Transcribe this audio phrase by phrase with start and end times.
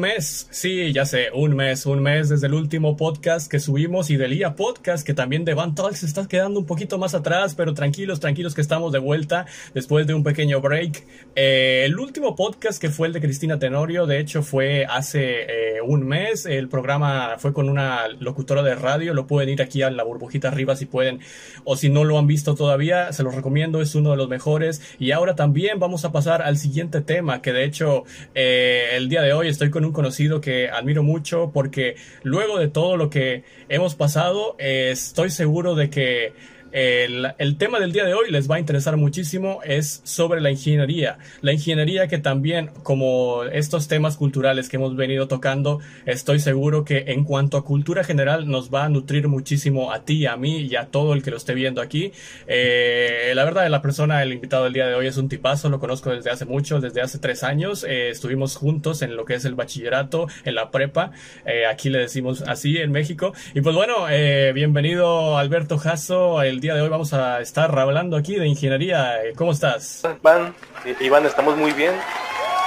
[0.00, 4.16] Mes, sí, ya sé, un mes, un mes desde el último podcast que subimos y
[4.16, 7.74] del IA Podcast, que también de Van Talks está quedando un poquito más atrás, pero
[7.74, 9.44] tranquilos, tranquilos que estamos de vuelta
[9.74, 11.04] después de un pequeño break.
[11.36, 15.82] Eh, el último podcast que fue el de Cristina Tenorio, de hecho fue hace eh,
[15.82, 19.90] un mes, el programa fue con una locutora de radio, lo pueden ir aquí a
[19.90, 21.20] la burbujita arriba si pueden,
[21.64, 24.80] o si no lo han visto todavía, se los recomiendo, es uno de los mejores.
[24.98, 29.20] Y ahora también vamos a pasar al siguiente tema, que de hecho eh, el día
[29.20, 33.44] de hoy estoy con un conocido que admiro mucho porque luego de todo lo que
[33.68, 36.32] hemos pasado, eh, estoy seguro de que
[36.72, 41.18] el, tema del día de hoy les va a interesar muchísimo, es sobre la ingeniería.
[41.40, 47.04] La ingeniería que también, como estos temas culturales que hemos venido tocando, estoy seguro que
[47.08, 50.76] en cuanto a cultura general nos va a nutrir muchísimo a ti, a mí y
[50.76, 52.12] a todo el que lo esté viendo aquí.
[52.46, 55.80] Eh, la verdad, la persona, el invitado del día de hoy es un tipazo, lo
[55.80, 57.84] conozco desde hace mucho, desde hace tres años.
[57.84, 61.12] Eh, estuvimos juntos en lo que es el bachillerato, en la prepa.
[61.46, 63.32] Eh, aquí le decimos así en México.
[63.54, 64.06] Y pues bueno,
[64.54, 69.16] bienvenido Alberto Jasso, día de hoy vamos a estar hablando aquí de ingeniería.
[69.34, 70.02] ¿Cómo estás?
[70.22, 70.54] Iván,
[71.00, 71.94] Iván, estamos muy bien.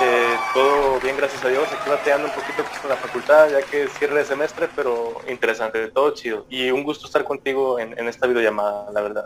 [0.01, 1.65] Eh, todo bien, gracias a Dios.
[1.71, 5.87] Aquí bateando un poquito con la facultad, ya que es cierre de semestre, pero interesante,
[5.89, 6.47] todo chido.
[6.49, 9.25] Y un gusto estar contigo en, en esta videollamada, la verdad.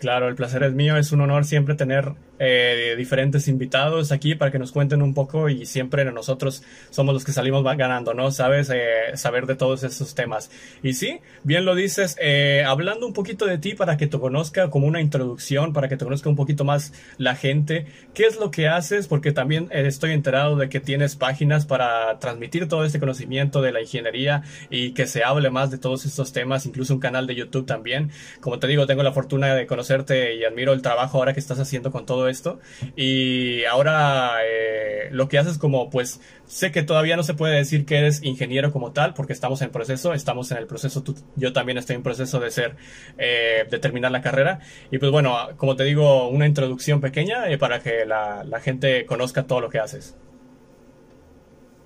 [0.00, 4.50] Claro, el placer es mío, es un honor siempre tener eh, diferentes invitados aquí para
[4.50, 8.30] que nos cuenten un poco y siempre nosotros somos los que salimos ganando, ¿no?
[8.30, 10.50] Sabes, eh, saber de todos esos temas.
[10.82, 14.70] Y sí, bien lo dices, eh, hablando un poquito de ti para que te conozca
[14.70, 18.50] como una introducción, para que te conozca un poquito más la gente, ¿qué es lo
[18.50, 19.08] que haces?
[19.08, 23.80] Porque también estoy enterado de que tienes páginas para transmitir todo este conocimiento de la
[23.80, 27.66] ingeniería y que se hable más de todos estos temas, incluso un canal de YouTube
[27.66, 28.10] también.
[28.40, 31.58] Como te digo, tengo la fortuna de conocer y admiro el trabajo ahora que estás
[31.58, 32.58] haciendo con todo esto.
[32.96, 37.84] Y ahora eh, lo que haces como, pues, sé que todavía no se puede decir
[37.86, 41.02] que eres ingeniero como tal, porque estamos en proceso, estamos en el proceso,
[41.36, 42.76] yo también estoy en proceso de ser,
[43.18, 44.60] eh, de terminar la carrera.
[44.90, 49.06] Y pues bueno, como te digo, una introducción pequeña eh, para que la, la gente
[49.06, 50.16] conozca todo lo que haces.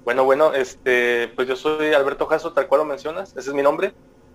[0.05, 3.63] Bueno, bueno, este, pues yo soy Alberto Jasso, tal cual lo mencionas, ese es mi
[3.63, 3.93] nombre.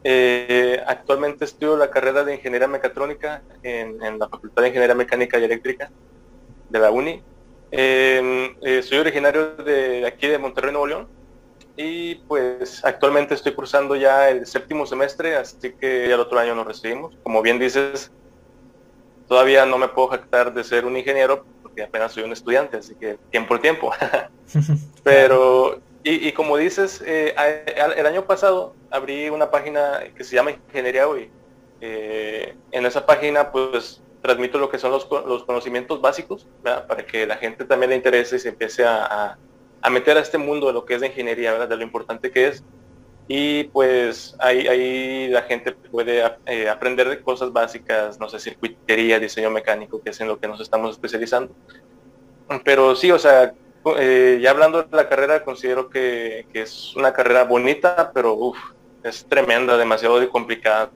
[0.10, 5.44] Eh, actualmente estudio la carrera de Ingeniería Mecatrónica en, la Facultad de Ingeniería Mecánica y
[5.44, 5.92] Eléctrica
[6.70, 7.22] de la UNI.
[7.72, 11.08] Em, eh, soy originario de aquí de Monterrey, Nuevo León.
[11.76, 16.56] Y pues actualmente estoy cursando ya el séptimo semestre, así que ya el otro año
[16.56, 17.14] nos recibimos.
[17.22, 18.10] Como bien dices,
[19.28, 22.96] todavía no me puedo jactar de ser un ingeniero porque apenas soy un estudiante, así
[22.96, 23.92] que tiempo al tiempo.
[25.04, 27.36] Pero y, como dices, eh,
[27.98, 31.30] el año pasado abrí una página que se llama Ingeniería Hoy.
[31.82, 37.36] Eh, en esa página pues transmito lo que son los, conocimientos básicos para que la
[37.36, 39.38] gente también le interese y se empiece a,
[39.92, 41.68] meter a este mundo de lo que es de ingeniería, ¿verdad?
[41.68, 42.64] de lo importante que es.
[43.28, 49.20] Y pues ahí, ahí la gente puede eh, aprender de cosas básicas, no sé, circuitería,
[49.20, 51.54] diseño mecánico, que es en lo que nos estamos especializando.
[52.64, 53.54] Pero sí, o sea,
[53.98, 58.54] eh, ya hablando de la carrera, considero que, es una carrera bonita, pero
[59.04, 60.90] es tremenda, demasiado complicada.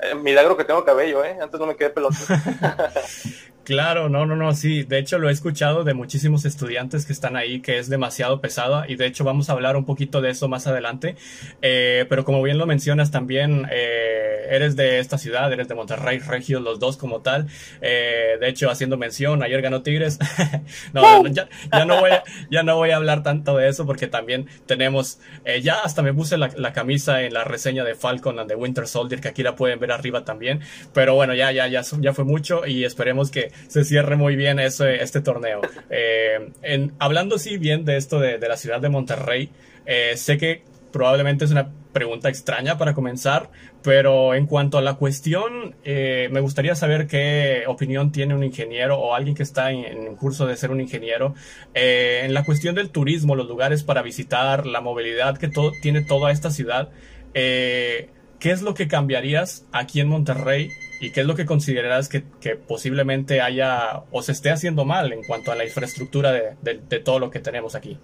[0.00, 1.38] Eh, milagro que tengo cabello, ¿eh?
[1.40, 2.16] Antes no me quedé pelota.
[3.64, 4.82] Claro, no, no, no, sí.
[4.82, 8.84] De hecho, lo he escuchado de muchísimos estudiantes que están ahí, que es demasiado pesada
[8.86, 11.16] y de hecho vamos a hablar un poquito de eso más adelante.
[11.62, 16.18] Eh, pero como bien lo mencionas también, eh, eres de esta ciudad, eres de Monterrey,
[16.18, 17.46] Regio, los dos como tal.
[17.80, 20.18] Eh, de hecho, haciendo mención, ayer ganó Tigres.
[20.92, 21.48] no, ya,
[21.86, 25.20] no voy a, ya no voy a hablar tanto de eso porque también tenemos,
[25.62, 28.86] ya hasta me puse la, la, camisa en la reseña de Falcon and the Winter
[28.86, 30.60] Soldier, que aquí la pueden ver arriba también.
[30.92, 34.58] Pero bueno, ya, ya, ya, ya fue mucho y esperemos que se cierre muy bien
[34.58, 35.60] este torneo.
[35.90, 39.50] Eh, hablando sí bien de esto de, la ciudad de Monterrey,
[39.86, 40.62] eh, sé que
[40.92, 43.50] probablemente es una pregunta extraña para comenzar,
[43.82, 48.98] pero en cuanto a la cuestión, eh, me gustaría saber qué opinión tiene un ingeniero
[48.98, 51.34] o alguien que está en, curso de ser un ingeniero
[51.74, 55.50] en la cuestión del turismo, los lugares para visitar, la movilidad que
[55.82, 56.90] tiene toda esta ciudad.
[57.32, 60.70] ¿Qué es lo que cambiarías aquí en Monterrey
[61.00, 62.22] ¿Y qué es lo que consideras que,
[62.56, 67.30] posiblemente haya o se esté haciendo mal en cuanto a la infraestructura de, todo lo
[67.30, 67.98] que tenemos aquí?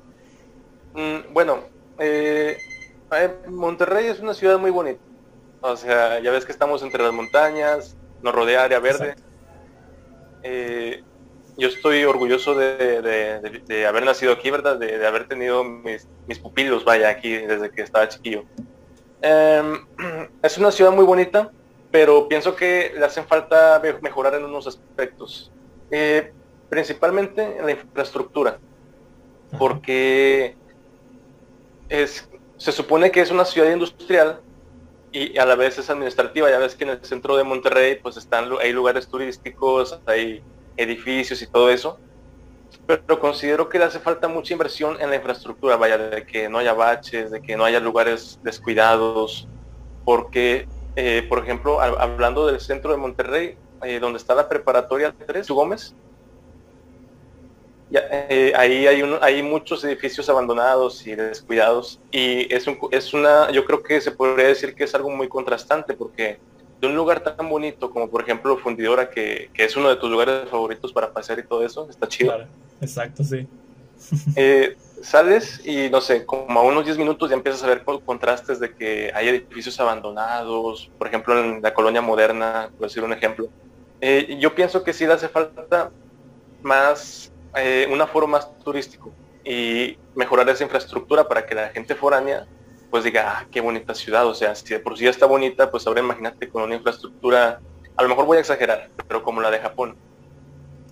[0.94, 1.60] Mm, bueno,
[1.98, 2.58] eh,
[3.48, 5.00] Monterrey es una ciudad muy bonita.
[5.60, 9.14] O sea, ya ves que estamos entre las montañas, nos rodea área verde.
[10.42, 11.02] Eh,
[11.56, 14.78] yo estoy orgulloso de, haber nacido aquí, ¿verdad?
[14.78, 18.44] De, haber tenido mis, mis, pupilos, vaya, aquí desde que estaba chiquillo.
[19.20, 19.86] Em,
[20.42, 21.50] es una ciudad muy bonita,
[21.90, 25.50] pero pienso que le hacen falta mejorar en unos aspectos,
[25.90, 26.32] eh,
[26.68, 28.58] principalmente en la infraestructura,
[29.58, 30.56] porque
[31.88, 34.40] es, se supone que es una ciudad industrial
[35.12, 36.50] y a la vez es administrativa.
[36.50, 40.42] Ya ves que en el centro de Monterrey pues están, hay lugares turísticos, hay
[40.76, 41.98] edificios y todo eso.
[42.86, 46.58] Pero considero que le hace falta mucha inversión en la infraestructura, vaya, de que no
[46.58, 49.48] haya baches, de que no haya lugares descuidados,
[50.04, 50.68] porque,
[51.02, 55.94] eh, por ejemplo, hablando del centro de Monterrey, eh, donde está la preparatoria 3, Gómez,
[57.90, 63.82] eh, ahí hay, hay muchos edificios abandonados y descuidados y es, es una, yo creo
[63.82, 66.38] que se podría decir que es algo muy contrastante porque
[66.80, 70.50] de un lugar tan bonito como por ejemplo Fundidora, que, es uno de tus lugares
[70.50, 72.34] favoritos para pasear y todo eso, está chido.
[72.34, 72.50] Claro,
[72.80, 73.48] exacto, sí.
[74.36, 78.60] Eh, sales y no sé, como a unos 10 minutos ya empiezas a ver contrastes
[78.60, 83.48] de que hay edificios abandonados, por ejemplo en la colonia moderna, por decir un ejemplo.
[84.00, 85.90] Eh, yo pienso que sí le hace falta
[86.62, 89.12] más eh, un aforo más turístico
[89.44, 92.46] y mejorar esa infraestructura para que la gente foránea
[92.90, 95.70] pues diga, ah, qué bonita ciudad, o sea, si de por sí ya está bonita,
[95.70, 97.60] pues ahora imagínate con una infraestructura,
[97.96, 99.96] a lo mejor voy a exagerar, pero como la de Japón.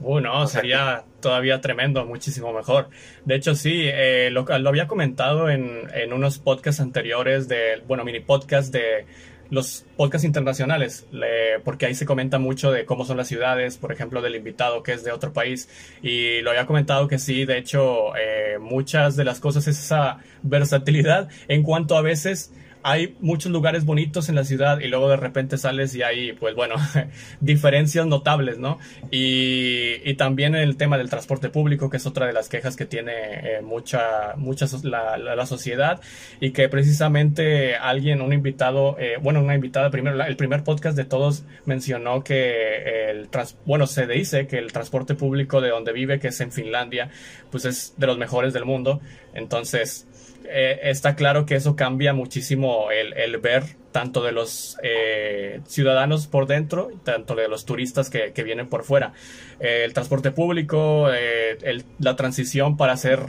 [0.01, 2.89] Uh, no, sería todavía tremendo, muchísimo mejor.
[3.25, 8.05] De hecho, sí, eh, lo, lo, había comentado en, en unos podcasts anteriores de, bueno,
[8.05, 9.07] mini podcast de
[9.51, 11.07] los podcasts internacionales,
[11.65, 14.93] porque ahí se comenta mucho de cómo son las ciudades, por ejemplo, del invitado que
[14.93, 15.69] es de otro país.
[16.03, 20.19] Y lo había comentado que sí, de hecho, eh, muchas de las cosas es esa
[20.43, 22.53] versatilidad en cuanto a veces
[22.91, 26.55] hay muchos lugares bonitos en la ciudad y luego de repente sales y hay, pues
[26.55, 26.77] bueno,
[27.41, 28.79] diferencias notables, ¿no?
[29.11, 32.87] Y, y, también el tema del transporte público, que es otra de las quejas que
[32.87, 36.01] tiene eh, mucha, mucha la, la, sociedad
[36.41, 41.05] y que precisamente alguien, un invitado, eh, bueno, una invitada primero, el primer podcast de
[41.05, 43.29] todos mencionó que el,
[43.67, 47.11] bueno, se dice que el transporte público de donde vive, que es en Finlandia,
[47.51, 49.01] pues es de los mejores del mundo.
[49.35, 50.07] Entonces,
[50.51, 56.47] eh, está claro que eso cambia muchísimo el, ver tanto de los eh, ciudadanos por
[56.47, 59.13] dentro, tanto de los turistas que, vienen por fuera.
[59.61, 61.09] Eh, el transporte público,
[61.99, 63.21] la transición para hacer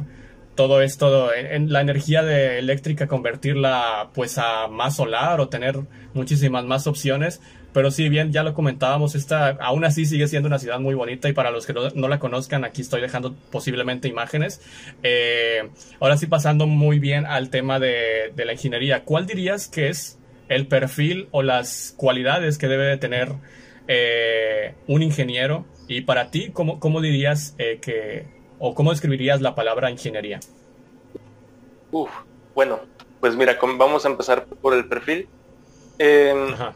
[0.56, 2.21] todo esto, en, la energía
[2.57, 5.80] eléctrica, convertirla pues a más solar o tener
[6.13, 7.42] muchísimas más opciones,
[7.74, 11.30] pero si bien ya lo comentábamos, esta aún así sigue siendo una ciudad muy bonita
[11.30, 14.62] y para los que no, la conozcan, aquí estoy dejando posiblemente imágenes.
[15.04, 15.69] Eh,
[16.00, 20.18] ahora sí pasando muy bien al tema de, la ingeniería, ¿cuál dirías que es
[20.48, 23.33] el perfil o las cualidades que debe de tener
[23.88, 25.66] eh, un ingeniero?
[25.88, 28.25] Y para ti, ¿cómo, cómo dirías eh, que,
[28.57, 30.39] o cómo describirías la palabra ingeniería?
[31.92, 32.10] Uf,
[32.56, 32.80] bueno,
[33.19, 35.27] pues mira, vamos a empezar por el perfil.
[36.54, 36.74] Ajá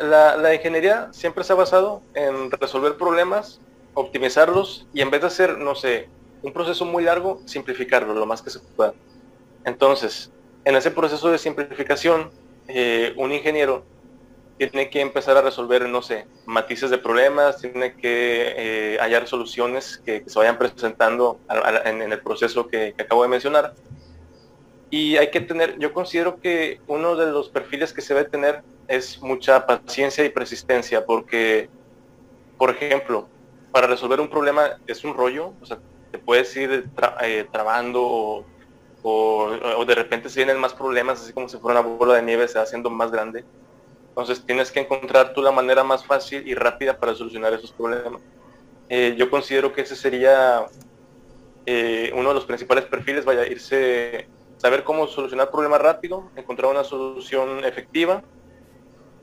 [0.00, 3.60] la, ingeniería siempre se ha basado en resolver problemas,
[3.94, 6.08] optimizarlos y en vez de hacer, no sé,
[6.42, 8.94] un proceso muy largo, simplificarlo lo más que se pueda.
[9.64, 10.30] Entonces,
[10.64, 12.30] en ese proceso de simplificación,
[12.68, 13.84] eh, un ingeniero
[14.58, 20.00] tiene que empezar a resolver, no sé, matices de problemas, tiene que eh, hallar soluciones
[20.04, 21.40] que, se vayan presentando
[21.84, 23.74] en, el proceso que, que acabo de mencionar.
[24.90, 28.62] Y hay que tener, yo considero que uno de los perfiles que se debe tener
[28.88, 31.68] es mucha paciencia y persistencia, porque,
[32.58, 33.28] por ejemplo,
[33.72, 35.54] para resolver un problema es un rollo,
[36.10, 36.88] te puedes ir
[37.22, 38.44] eh, trabando
[39.02, 42.46] o, de repente se vienen más problemas, así como si fuera una bola de nieve,
[42.46, 43.44] se va haciendo más grande.
[44.08, 48.20] Entonces tienes que encontrar tú la manera más fácil y rápida para solucionar esos problemas.
[48.88, 50.66] Eh, yo considero que ese sería
[51.64, 56.84] eh, uno de los principales perfiles, vaya irse, saber cómo solucionar problemas rápido, encontrar una
[56.84, 58.22] solución efectiva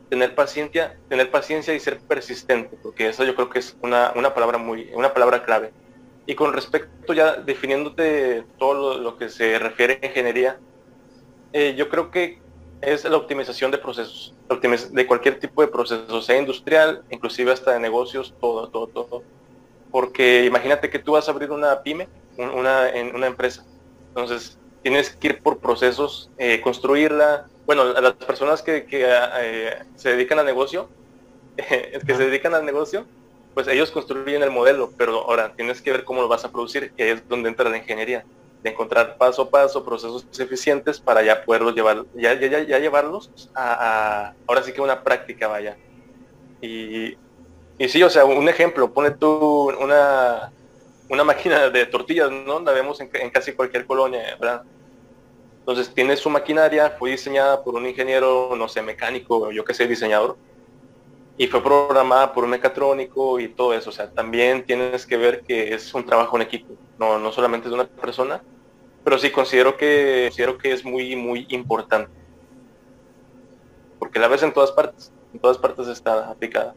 [0.10, 4.58] tener paciencia, tener paciencia y ser persistente, porque eso yo creo que es una, palabra
[4.58, 5.72] muy, una palabra clave.
[6.26, 10.60] Y con respecto ya definiéndote todo lo, que se refiere a ingeniería,
[11.54, 12.40] eh, yo creo que
[12.82, 14.36] es la optimización de procesos,
[14.92, 19.24] de cualquier tipo de proceso, sea industrial, inclusive hasta de negocios, todo, todo, todo.
[19.92, 23.66] Porque imagínate que tú vas a abrir una pyme, una, una empresa.
[24.10, 30.10] Entonces, tienes que ir por procesos, eh, construirla, bueno, a las personas que, eh, se
[30.10, 30.90] dedican al negocio,
[31.56, 33.06] que se dedican al negocio,
[33.54, 36.92] pues ellos construyen el modelo, pero ahora tienes que ver cómo lo vas a producir,
[36.98, 38.26] ahí es donde entra la ingeniería,
[38.64, 43.30] de encontrar paso a paso procesos eficientes para ya poderlos llevar, ya, ya, ya llevarlos
[43.54, 45.78] a, ahora sí que una práctica vaya.
[46.62, 47.20] Y,
[47.78, 50.52] y sí, o sea, un ejemplo, pone tú una,
[51.08, 52.62] una máquina de tortillas, ¿no?
[52.62, 54.64] La vemos en, en casi cualquier colonia, ¿verdad?
[55.70, 59.86] Entonces tiene su maquinaria, fue diseñada por un ingeniero, no sé, mecánico, yo que sé,
[59.88, 60.36] diseñador,
[61.38, 63.92] y fue programada por un mecatrónico y todo eso.
[63.92, 67.70] O sea, también tienes que ver que es un trabajo en equipo, no, no solamente
[67.70, 68.42] de una persona.
[69.04, 72.12] pero sí considero que, considero que es muy, muy importante.
[74.00, 76.74] Porque la ves en todas partes, en todas partes está aplicada.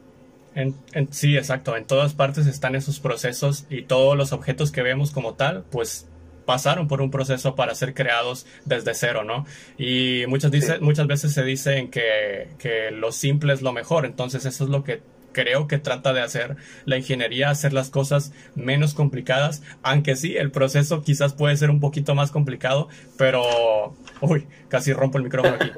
[1.13, 1.79] Sí, exacto.
[1.79, 6.12] En todas partes están esos procesos y todos los objetos que vemos como tal, pues
[6.45, 9.47] pasaron por un proceso para ser creados desde cero, ¿no?
[9.79, 14.45] Y muchas, dice, muchas veces se dicen que, que lo simple es lo mejor, entonces
[14.45, 15.01] eso es lo que
[15.33, 20.51] creo que trata de hacer la ingeniería, hacer las cosas menos complicadas, aunque sí, el
[20.51, 25.71] proceso quizás puede ser un poquito más complicado, pero, uy, casi rompo el micrófono aquí.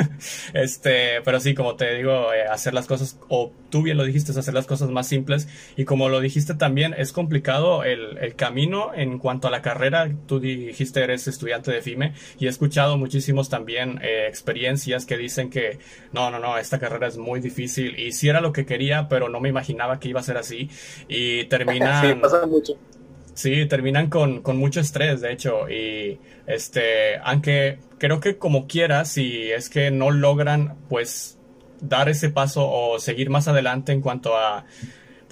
[0.54, 4.32] este, pero sí, como te digo, eh, hacer las cosas, o tú bien lo dijiste,
[4.38, 8.92] hacer las cosas más simples, y como lo dijiste también, es complicado el, el camino
[8.94, 13.48] en cuanto a la carrera, tú dijiste eres estudiante de FIME, y he escuchado muchísimos
[13.48, 15.78] también eh, experiencias que dicen que,
[16.12, 19.28] no, no, no, esta carrera es muy difícil, y si era lo que quería, pero
[19.28, 20.68] no me imaginaba que iba a ser así.
[21.08, 22.04] Y terminan.
[22.04, 22.74] sí, pasa mucho.
[23.34, 25.68] Sí, terminan con, con, mucho estrés, de hecho.
[25.68, 31.38] Y este, aunque creo que como quiera, si es que no logran, pues,
[31.80, 34.64] dar ese paso o seguir más adelante en cuanto a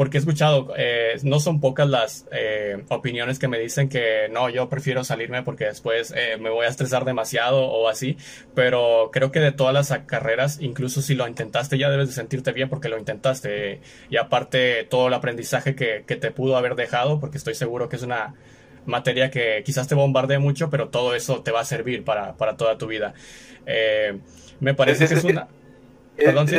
[0.01, 4.49] porque he escuchado, eh, no son pocas las eh, opiniones que me dicen que no,
[4.49, 8.17] yo prefiero salirme porque después eh, me voy a estresar demasiado o así,
[8.55, 12.53] pero creo que de todas las carreras, incluso si lo intentaste, ya debes de sentirte
[12.53, 17.21] bien porque lo intentaste y aparte todo el aprendizaje que, que te pudo haber dejado,
[17.21, 18.37] porque estoy seguro que es una
[18.87, 22.57] materia que quizás te bombardee mucho, pero todo eso te va a servir para, para
[22.57, 23.13] toda tu vida.
[24.61, 25.47] me parece que es una...
[26.17, 26.57] Perdón, ¿sí?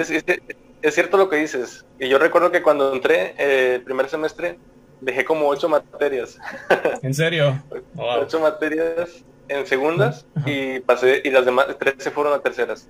[0.81, 1.85] Es cierto lo que dices.
[1.99, 4.57] Y yo recuerdo que cuando entré eh, el primer semestre
[4.99, 6.37] dejé como ocho materias.
[7.01, 7.61] ¿En serio?
[7.95, 12.87] Ocho materias en segundas y pasé y las demás tres se fueron a terceras.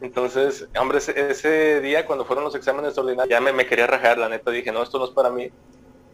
[0.00, 4.28] Entonces, hombre, ese, día cuando fueron los exámenes ordinarios ya me, me, quería rajar, la
[4.28, 5.50] neta dije, no, esto no es para mí.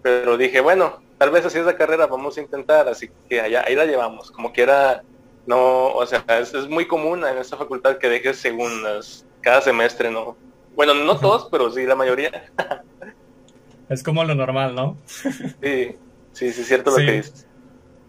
[0.02, 3.64] Pero dije, bueno, tal vez así es la carrera, vamos a intentar, así que allá,
[3.66, 4.30] ahí la llevamos.
[4.30, 5.02] Como quiera,
[5.46, 10.10] no, o sea, es, es muy común en esta facultad que dejes segundas cada semestre,
[10.10, 10.36] ¿no?
[10.74, 12.30] Bueno, no todos, pero sí la mayoría.
[13.88, 14.96] es como lo normal, ¿no?
[15.06, 15.96] sí,
[16.32, 17.46] sí, sí, es cierto lo que dices.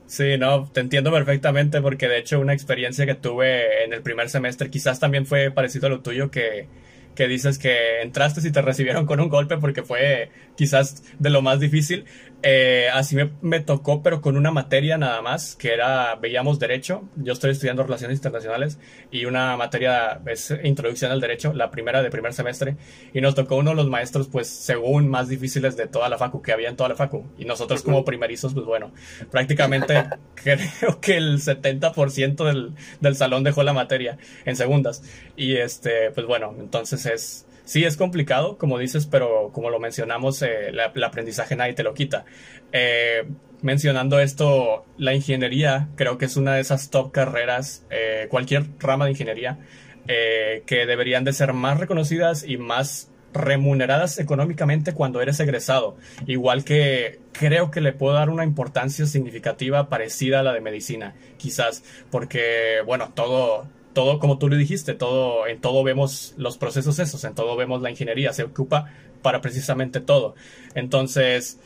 [0.07, 4.29] Sí, no, te entiendo perfectamente porque de hecho una experiencia que tuve en el primer
[4.29, 6.67] semestre quizás también fue parecido a lo tuyo que,
[7.15, 11.41] que dices que entraste y te recibieron con un golpe porque fue quizás de lo
[11.41, 12.05] más difícil.
[12.43, 17.03] Eh, así me, tocó, pero con una materia nada más, que era, veíamos derecho.
[17.15, 22.11] Yo estoy estudiando relaciones internacionales y una materia es introducción al derecho, la primera de
[22.11, 22.77] primer semestre.
[23.13, 26.41] Y nos tocó uno de los maestros, pues, según más difíciles de toda la facu,
[26.41, 27.25] que había en toda la facu.
[27.37, 28.91] Y nosotros como primerizos, pues bueno,
[29.31, 35.03] prácticamente creo que el 70% del, del salón dejó la materia en segundas.
[35.35, 40.41] Y este, pues bueno, entonces es Sí, es complicado, como dices, pero como lo mencionamos,
[40.43, 42.25] eh, el aprendizaje nadie te lo quita.
[42.71, 43.23] Eh,
[43.63, 49.05] mencionando esto, la ingeniería creo que es una de esas top carreras, eh, cualquier rama
[49.05, 49.59] de ingeniería,
[50.07, 55.97] que deberían de ser más reconocidas y más remuneradas económicamente cuando eres egresado.
[56.27, 61.15] Igual que creo que le puedo dar una importancia significativa parecida a la de medicina,
[61.37, 66.99] quizás, porque, bueno, todo, todo, como tú le dijiste, todo, en todo vemos los procesos
[66.99, 68.91] esos, en todo vemos la ingeniería, se ocupa
[69.23, 70.35] para precisamente todo.
[70.75, 71.59] Entonces,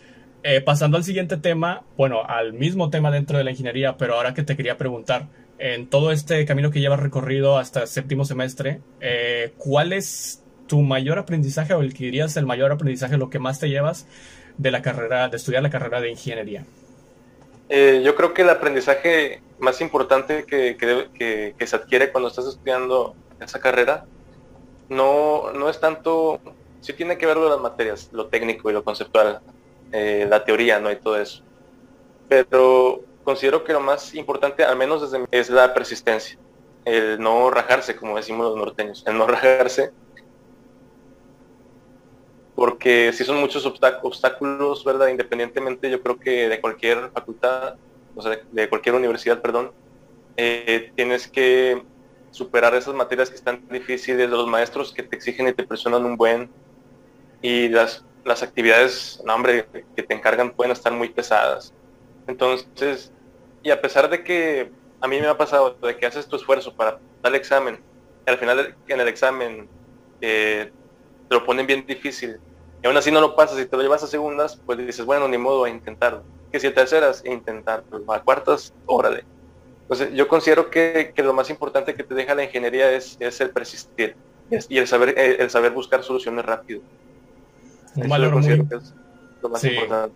[0.44, 4.34] eh, pasando al siguiente tema, bueno, al mismo tema dentro de la ingeniería, pero ahora
[4.34, 8.80] que te quería preguntar, en todo este camino que llevas recorrido hasta el séptimo semestre,
[9.02, 13.40] eh, ¿cuál es tu mayor aprendizaje o el que dirías el mayor aprendizaje, lo que
[13.40, 14.08] más te llevas
[14.58, 16.64] de la carrera, de estudiar la carrera de ingeniería?
[17.70, 23.16] Eh, yo creo que el aprendizaje más importante que, que, se adquiere cuando estás estudiando
[23.40, 24.06] esa carrera
[24.90, 26.40] no, no es tanto,
[26.82, 29.42] sí tiene que ver con las materias, lo técnico y lo conceptual,
[29.92, 30.92] eh, la teoría, ¿no?
[30.92, 31.44] Y todo eso.
[32.28, 36.40] Pero considero que lo más importante, al menos desde es la persistencia,
[36.86, 39.92] el no rajarse, como decimos los norteños, el no rajarse
[42.60, 45.08] porque si son muchos obstáculos, ¿verdad?
[45.08, 47.76] Independientemente, yo creo que de cualquier facultad,
[48.18, 49.72] o sea, de cualquier universidad, perdón,
[50.36, 51.82] eh, tienes que
[52.32, 56.18] superar esas materias que están difíciles, los maestros que te exigen y te presionan un
[56.18, 56.50] buen,
[57.42, 61.74] y las, las actividades, no, hombre, que te encargan pueden estar muy pesadas.
[62.28, 63.14] Entonces,
[63.64, 66.76] y a pesar de que a mí me ha pasado de que haces tu esfuerzo
[66.76, 67.80] para dar el examen,
[68.26, 69.70] al final en el examen
[70.20, 70.74] eh,
[71.30, 72.38] te lo ponen bien difícil,
[72.82, 75.28] y aún así no lo pasas y te lo llevas a segundas, pues dices, bueno,
[75.28, 76.24] ni modo a intentarlo.
[76.52, 78.02] Que si a terceras, intentarlo.
[78.12, 79.24] A cuartas, órale.
[79.82, 83.50] Entonces, yo considero que, lo más importante que te deja la ingeniería es, es el
[83.50, 84.16] persistir
[84.70, 86.82] y el saber, el, saber buscar soluciones rápido.
[87.96, 88.58] Un valor muy...
[89.42, 90.16] lo más importante.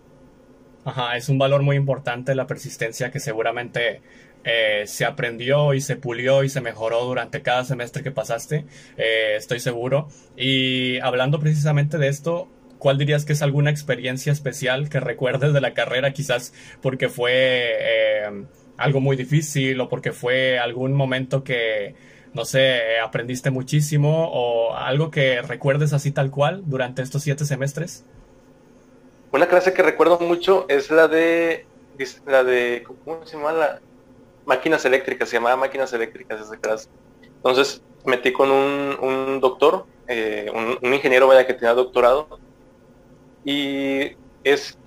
[0.84, 4.02] Ajá, es un valor muy importante la persistencia que seguramente
[4.44, 8.66] eh, se aprendió y se pulió y se mejoró durante cada semestre que pasaste,
[8.98, 10.08] eh, estoy seguro.
[10.36, 12.48] Y hablando precisamente de esto,
[12.78, 16.12] ¿cuál dirías que es alguna experiencia especial que recuerdes de la carrera?
[16.12, 18.44] Quizás porque fue eh,
[18.76, 21.94] algo muy difícil o porque fue algún momento que,
[22.34, 28.04] no sé, aprendiste muchísimo o algo que recuerdes así tal cual durante estos siete semestres.
[29.32, 31.66] Una clase que recuerdo mucho es la de,
[32.26, 33.52] la de, ¿cómo se llama?
[33.52, 33.80] La,
[34.46, 36.88] máquinas eléctricas, se llamaba máquinas eléctricas esa clase.
[37.22, 42.38] Entonces metí con un, doctor, eh, un, ingeniero vaya que tenía doctorado,
[43.44, 44.78] y es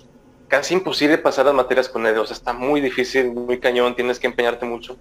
[0.48, 4.20] casi imposible pasar las materias con él, o sea, está muy difícil, muy cañón, tienes
[4.20, 4.98] que empeñarte mucho.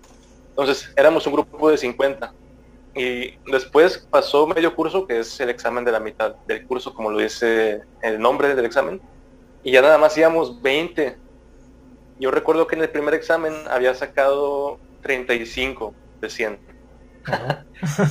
[0.50, 2.32] Entonces éramos un grupo de 50
[2.94, 7.10] y después pasó medio curso, que es el examen de la mitad del curso, como
[7.10, 9.00] lo dice el nombre del examen,
[9.62, 11.16] y ya nada más íbamos 20
[12.18, 16.58] yo recuerdo que en el primer examen había sacado 35 de 100.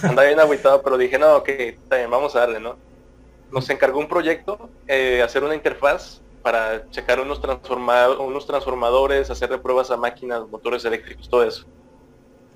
[0.03, 1.49] Andaba bien agüitado, pero dije, no, ok,
[1.89, 2.77] también vamos a darle, ¿no?
[3.51, 7.41] Nos encargó un proyecto, eh, hacer una interfaz para checar unos,
[8.19, 11.65] unos transformadores, hacer pruebas a máquinas, motores eléctricos, todo eso.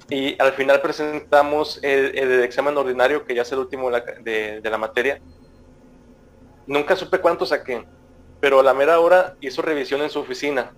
[0.09, 4.77] Y al final presentamos el, examen ordinario, que ya es el último de, de la
[4.77, 5.19] materia.
[6.67, 7.85] Nunca supe cuánto saqué,
[8.39, 10.71] pero a la mera hora hizo revisión en su oficina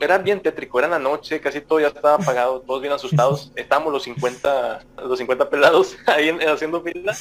[0.00, 3.52] era bien tétrico, era la noche, casi todo ya estaba apagado, todos bien asustados.
[3.56, 7.14] Estábamos los 50, los 50 pelados ahí haciendo fila.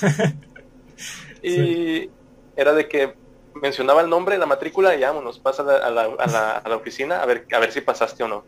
[1.42, 2.10] Y
[2.56, 3.16] era de que
[3.56, 7.46] mencionaba el nombre, la matrícula y vámonos, pasa a la, a la, oficina a ver,
[7.52, 8.44] a ver si pasaste o no.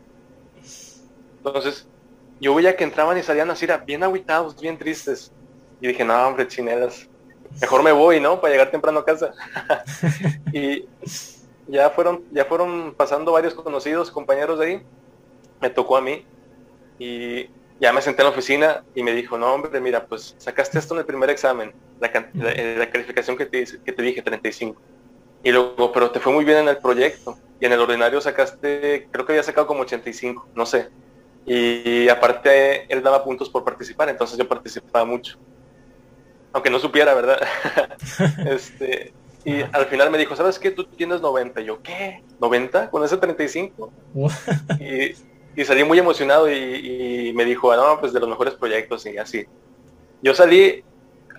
[1.38, 1.88] Entonces,
[2.40, 5.32] yo veía que entraban y salían así, bien aguitados, bien tristes.
[5.80, 7.08] Y dije, no, hombre, chinelas,
[7.60, 8.40] mejor me voy, ¿no?
[8.40, 9.32] Para llegar temprano a casa.
[10.52, 10.86] y
[11.68, 14.82] ya fueron, ya fueron pasando varios conocidos, compañeros de ahí,
[15.60, 16.24] me tocó a mí
[16.98, 17.48] y
[17.80, 20.94] ya me senté en la oficina y me dijo, no hombre, mira, pues sacaste esto
[20.94, 24.80] en el primer examen, la, la, calificación que te, que te dije, 35.
[25.42, 29.08] Y luego, pero te fue muy bien en el proyecto y en el ordinario sacaste,
[29.10, 30.88] creo que había sacado como 85, no sé.
[31.46, 35.38] Y aparte él daba puntos por participar, entonces yo participaba mucho.
[36.52, 37.38] Aunque no supiera, ¿verdad?
[38.46, 39.12] este,
[39.44, 40.70] y al final me dijo, ¿sabes qué?
[40.70, 41.60] Tú tienes 90.
[41.60, 42.22] Y yo, ¿qué?
[42.40, 42.90] ¿90?
[42.90, 43.92] Con ese 35.
[44.80, 45.14] y,
[45.56, 49.18] y salí muy emocionado y, me dijo, ah, no, pues de los mejores proyectos y
[49.18, 49.46] así.
[50.22, 50.84] Yo salí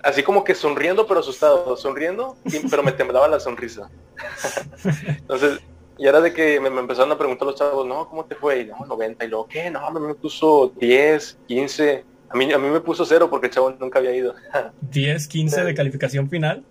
[0.02, 2.36] así como que sonriendo pero asustado, sonriendo,
[2.70, 3.90] pero me temblaba la sonrisa.
[5.06, 5.60] Entonces,
[5.98, 8.60] y era de que me, empezaron a preguntar los chavos, no, ¿cómo te fue?
[8.60, 9.24] Y no, 90.
[9.24, 9.70] Y luego, ¿qué?
[9.70, 12.04] No, me puso 10, 15.
[12.32, 14.34] A mí, a mí me puso cero porque el chavo nunca había ido.
[14.80, 16.64] 10, 15 de calificación final.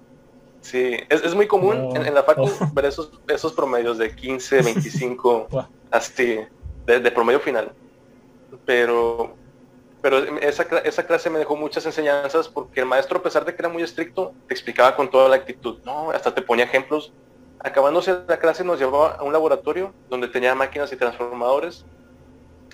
[0.61, 5.47] Sí, es, muy común en, la facu ver esos, esos promedios de 15, 25,
[5.89, 6.39] así,
[6.85, 7.71] de, promedio final.
[8.65, 9.35] Pero,
[10.01, 13.61] pero esa, esa clase me dejó muchas enseñanzas porque el maestro, a pesar de que
[13.61, 16.11] era muy estricto, te explicaba con toda la actitud, ¿no?
[16.11, 17.11] Hasta te ponía ejemplos.
[17.59, 21.85] Acabándose la clase nos llevaba a un laboratorio donde tenía máquinas y transformadores.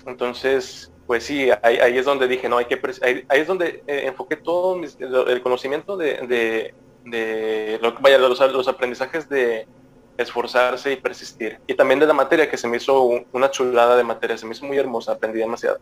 [0.06, 4.36] Entonces, pues sí, ahí, es donde dije, no, hay que, ahí, es donde eh, enfoqué
[4.36, 4.80] todo
[5.26, 6.72] el conocimiento de
[7.10, 9.66] de lo, vaya, los, los aprendizajes de
[10.16, 11.58] esforzarse y persistir.
[11.66, 14.52] Y también de la materia, que se me hizo una chulada de materia, se me
[14.52, 15.78] hizo muy hermosa, aprendí demasiado.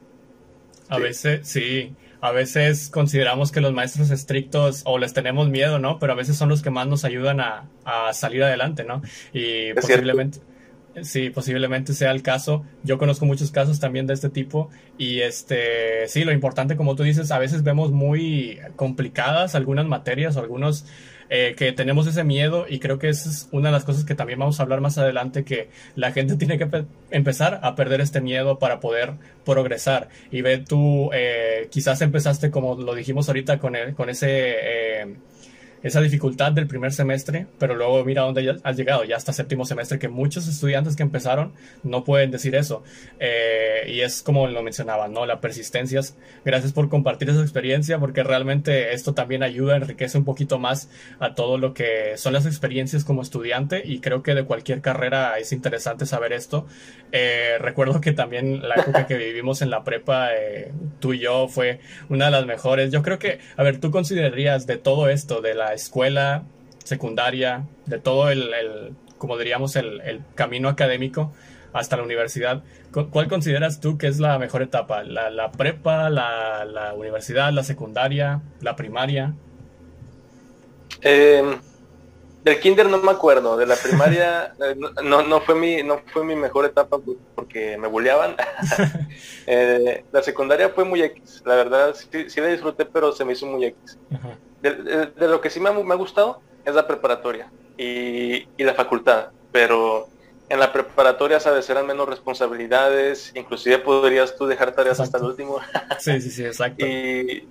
[0.88, 5.98] A veces, sí, a veces consideramos que los maestros estrictos o les tenemos miedo, ¿no?
[5.98, 9.02] Pero a veces son los que más nos ayudan a, a salir adelante, ¿no?
[9.32, 10.40] Y posiblemente...
[11.02, 12.64] Sí, posiblemente sea el caso.
[12.82, 17.02] Yo conozco muchos casos también de este tipo y este, sí, lo importante, como tú
[17.02, 20.86] dices, a veces vemos muy complicadas algunas materias o algunos
[21.28, 24.14] eh, que tenemos ese miedo y creo que esa es una de las cosas que
[24.14, 28.22] también vamos a hablar más adelante, que la gente tiene que empezar a perder este
[28.22, 30.08] miedo para poder progresar.
[30.30, 34.28] Y ve tú, eh, quizás empezaste, como lo dijimos ahorita, con, el, con ese...
[34.30, 35.16] Eh,
[35.82, 39.98] esa dificultad del primer semestre, pero luego mira dónde has llegado, ya hasta séptimo semestre,
[39.98, 42.82] que muchos estudiantes que empezaron no pueden decir eso.
[43.18, 45.26] Eh, y es como lo mencionaba, ¿no?
[45.26, 46.00] La persistencia.
[46.44, 51.34] Gracias por compartir esa experiencia, porque realmente esto también ayuda, enriquece un poquito más a
[51.34, 55.52] todo lo que son las experiencias como estudiante y creo que de cualquier carrera es
[55.52, 56.66] interesante saber esto.
[57.12, 61.48] Eh, recuerdo que también la época que vivimos en la prepa, eh, tú y yo,
[61.48, 62.92] fue una de las mejores.
[62.92, 66.44] Yo creo que, a ver, tú considerarías de todo esto, de la escuela
[66.84, 71.32] secundaria, de todo el, como diríamos, el, camino académico
[71.72, 72.62] hasta la universidad,
[73.10, 75.02] ¿cuál consideras tú que es la mejor etapa?
[75.02, 79.34] ¿La, prepa, la, universidad, la secundaria, la primaria?
[81.02, 81.58] Em,
[82.46, 86.24] del kinder no me acuerdo, de la primaria eh, no, no, fue mi no fue
[86.24, 86.98] mi mejor etapa
[87.34, 88.36] porque me bulleaban.
[89.48, 93.32] Eh, la secundaria fue muy X, la verdad sí, sí, la disfruté, pero se me
[93.32, 93.96] hizo muy X.
[94.70, 98.74] De, lo que sí me ha, me ha, gustado es la preparatoria y, y, la
[98.74, 100.08] facultad, pero
[100.48, 105.58] en la preparatoria, sabes, eran menos responsabilidades, inclusive podrías tú dejar tareas hasta el último.
[105.98, 106.86] sí, sí, sí, exacto.
[106.86, 107.48] Y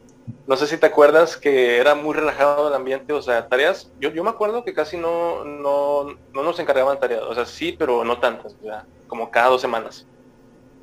[0.48, 4.10] no sé si te acuerdas que era muy relajado el ambiente, o sea, tareas, yo,
[4.12, 8.04] yo me acuerdo que casi no, no, no nos encargaban tareas, o sea, sí, pero
[8.04, 10.08] no tantas, sea, como cada dos semanas.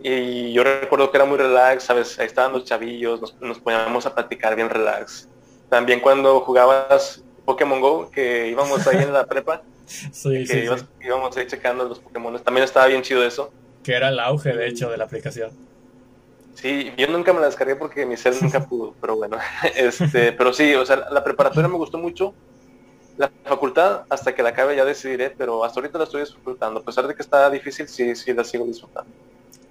[0.03, 2.19] Y yo recuerdo que era muy relax, ¿sabes?
[2.19, 5.29] Ahí estaban los chavillos, nos, nos poníamos a platicar bien relax.
[5.73, 10.69] También cuando jugabas Pokémon Go, que íbamos ahí en la prepa, sí, que
[11.01, 13.51] íbamos ahí checando los Pokémon, también estaba bien chido eso.
[13.83, 15.51] Que era el auge, de hecho, de la aplicación.
[16.57, 19.39] Sí, yo nunca me la descargué porque mi cel nunca pudo, pero bueno,
[19.75, 22.35] este, pero sí, o sea, la preparatoria me gustó mucho,
[23.17, 26.83] la facultad hasta que la acabe ya decidiré, pero hasta ahorita la estoy disfrutando, a
[26.83, 29.11] pesar de que está difícil, sí, sí la sigo disfrutando.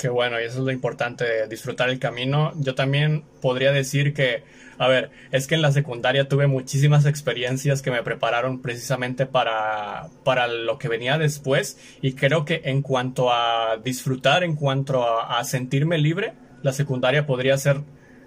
[0.01, 2.53] Qué bueno, y eso es lo importante, disfrutar el camino.
[2.55, 4.43] Yo también podría decir que,
[4.79, 10.07] a ver, es que en la secundaria tuve muchísimas experiencias que me prepararon precisamente para,
[10.23, 15.43] para lo que venía después y creo que en cuanto a disfrutar, en cuanto a
[15.43, 16.33] sentirme libre,
[16.63, 17.81] la secundaria podría ser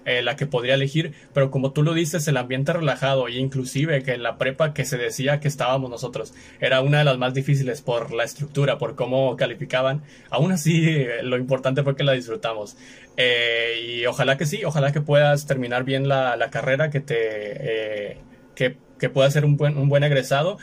[0.05, 4.03] eh, la que podría elegir, pero como tú lo dices, el ambiente relajado e inclusive
[4.03, 7.33] que en la prepa que se decía que estábamos nosotros era una de las más
[7.33, 12.11] difíciles por la estructura, por cómo calificaban, aún así eh, lo importante fue que la
[12.11, 12.77] disfrutamos.
[13.17, 18.17] Eh, y ojalá que sí, ojalá que puedas terminar bien la, carrera, que te...
[18.53, 20.57] que pueda ser un buen, un buen egresado,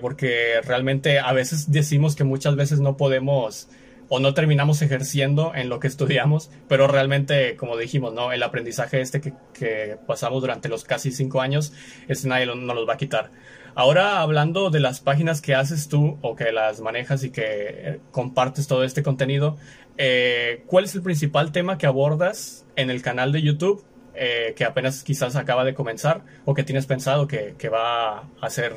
[0.00, 3.68] porque realmente a veces decimos que muchas veces no podemos
[4.08, 8.32] o no terminamos ejerciendo en lo que estudiamos, pero realmente, como dijimos, ¿no?
[8.32, 11.72] El aprendizaje este que, pasamos durante los casi cinco años,
[12.08, 13.30] este nadie nos los va a quitar.
[13.74, 18.00] Ahora, hablando de las páginas que haces tú o que las manejas y que eh,
[18.10, 19.56] compartes todo este contenido,
[19.98, 23.84] eh, ¿cuál es el principal tema que abordas en el canal de YouTube
[24.20, 28.50] eh, que apenas quizás acaba de comenzar o que tienes pensado que, que va a
[28.50, 28.74] ser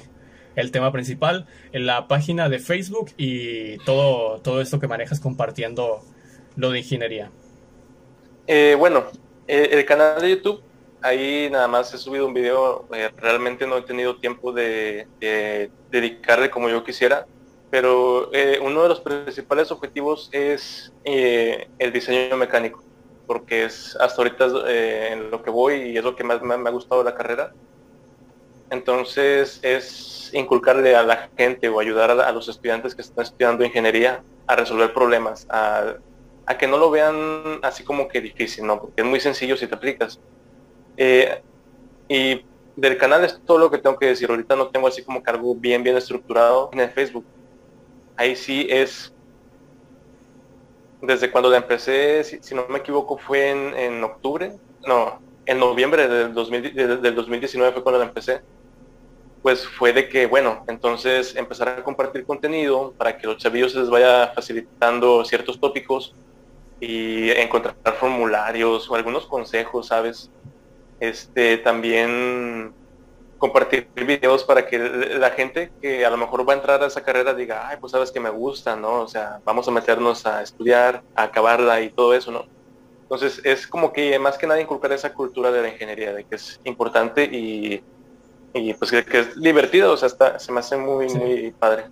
[0.56, 6.02] el tema principal, en la página de Facebook y todo, todo esto que manejas compartiendo
[6.56, 7.32] lo de ingeniería.
[8.48, 9.06] Eh, bueno,
[9.48, 10.62] eh, el canal de YouTube,
[11.02, 15.08] ahí nada más he subido un video, eh, realmente no he tenido tiempo de,
[15.90, 17.26] dedicarle como yo quisiera,
[17.70, 18.30] pero
[18.62, 22.84] uno de los principales objetivos es el diseño mecánico,
[23.26, 26.70] porque es hasta ahorita en lo que voy y es lo que más me, me
[26.70, 27.54] ha gustado de la carrera.
[28.72, 34.24] Entonces es inculcarle a la gente o ayudar a, los estudiantes que están estudiando ingeniería
[34.48, 35.98] a resolver problemas, a,
[36.58, 38.80] que no lo vean así como que difícil, ¿no?
[38.80, 40.20] Porque es muy sencillo si te aplicas.
[40.96, 41.42] Eh,
[42.08, 42.46] y
[42.78, 44.30] del canal es todo lo que tengo que decir.
[44.30, 47.26] Ahorita no tengo así como cargo bien, bien estructurado en el Facebook.
[48.16, 49.14] Ahí sí es,
[51.02, 54.54] desde cuando la empecé, si, no me equivoco, fue en, octubre,
[54.86, 58.42] no, en noviembre del, 2000, del 2019 fue cuando la empecé
[59.42, 63.90] pues fue de que, bueno, entonces empezar a compartir contenido para que los chavillos les
[63.90, 66.14] vaya facilitando ciertos tópicos
[66.80, 70.30] y encontrar formularios o algunos consejos, ¿sabes?
[71.00, 72.74] Este, también
[73.40, 77.04] compartir videos para que la gente que a lo mejor va a entrar a esa
[77.04, 79.02] carrera diga, ay, pues sabes que me gusta, ¿no?
[79.02, 82.46] O sea, vamos a meternos a estudiar, a acabarla y todo eso, ¿no?
[83.02, 86.36] Entonces es como que más que nada inculcar esa cultura de la ingeniería, de que
[86.36, 87.84] es importante y
[88.54, 91.86] y pues que, es divertido, o sea, está, se me hace muy, muy padre.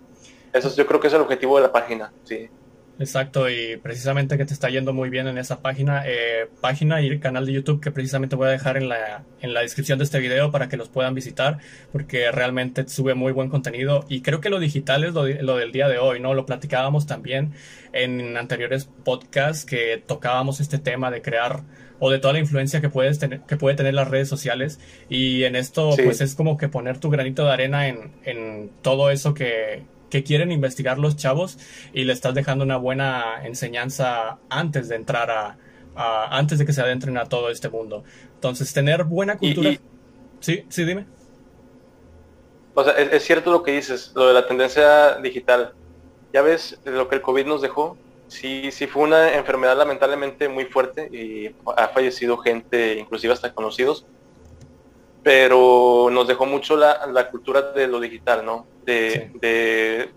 [0.53, 2.49] Eso yo creo que es el objetivo de la página, sí.
[2.99, 7.07] Exacto, y precisamente que te está yendo muy bien en esa página, eh, página y
[7.07, 10.03] el canal de YouTube que precisamente voy a dejar en la, en la descripción de
[10.03, 11.59] este video para que los puedan visitar,
[11.93, 15.71] porque realmente sube muy buen contenido y creo que lo digital es lo, lo del
[15.71, 16.33] día de hoy, ¿no?
[16.33, 17.53] Lo platicábamos también
[17.93, 21.63] en anteriores podcasts que tocábamos este tema de crear
[21.99, 24.79] o de toda la influencia que puedes tener, que puede tener las redes sociales.
[25.09, 29.09] Y en esto, pues es como que poner tu granito de arena en, en todo
[29.11, 31.57] eso que, que quieren investigar los chavos
[31.93, 35.57] y le estás dejando una buena enseñanza antes de entrar a,
[36.37, 38.03] antes de que se adentren a todo este mundo.
[38.35, 39.77] Entonces, tener buena cultura.
[40.39, 41.05] Sí, sí, dime.
[42.73, 45.73] O sea, es, cierto lo que dices, lo de la tendencia digital.
[46.31, 47.97] Ya ves lo que el COVID nos dejó,
[48.29, 54.05] sí, sí fue una enfermedad lamentablemente muy fuerte y ha fallecido gente, inclusive hasta conocidos,
[55.23, 58.65] pero nos dejó mucho la, cultura de lo digital, ¿no?
[58.85, 60.09] De,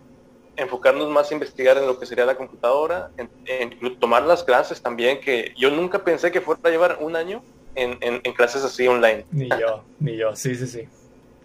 [0.55, 5.18] enfocarnos más a investigar en lo que sería la computadora, en, tomar las clases también,
[5.18, 7.42] que yo nunca pensé que fuera a llevar un año
[7.75, 9.25] en, clases así online.
[9.33, 10.88] Ni yo, ni yo, sí, sí, sí.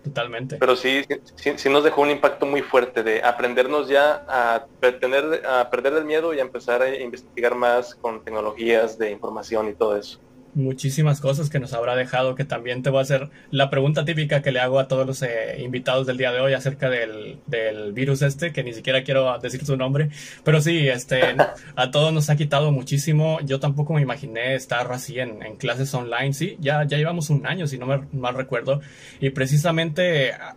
[0.07, 0.57] Totalmente.
[0.57, 1.03] Pero sí,
[1.35, 4.65] sí, sí, nos dejó un impacto muy fuerte de aprendernos ya a,
[4.99, 9.69] tener, a perder el miedo y a empezar a investigar más con tecnologías de información
[9.69, 10.19] y todo eso
[10.57, 14.41] muchísimas cosas que nos habrá dejado, que también te voy a hacer la pregunta típica
[14.41, 17.93] que le hago a todos los eh, invitados del día de hoy acerca del, del,
[17.93, 20.09] virus este, que ni siquiera quiero decir su nombre,
[20.43, 21.35] pero sí, este,
[21.75, 23.39] a todos nos ha quitado muchísimo.
[23.41, 27.45] Yo tampoco me imaginé estar así en, en clases online, sí, ya, ya llevamos un
[27.45, 28.81] año, si no me mal recuerdo,
[29.19, 30.55] y precisamente ah,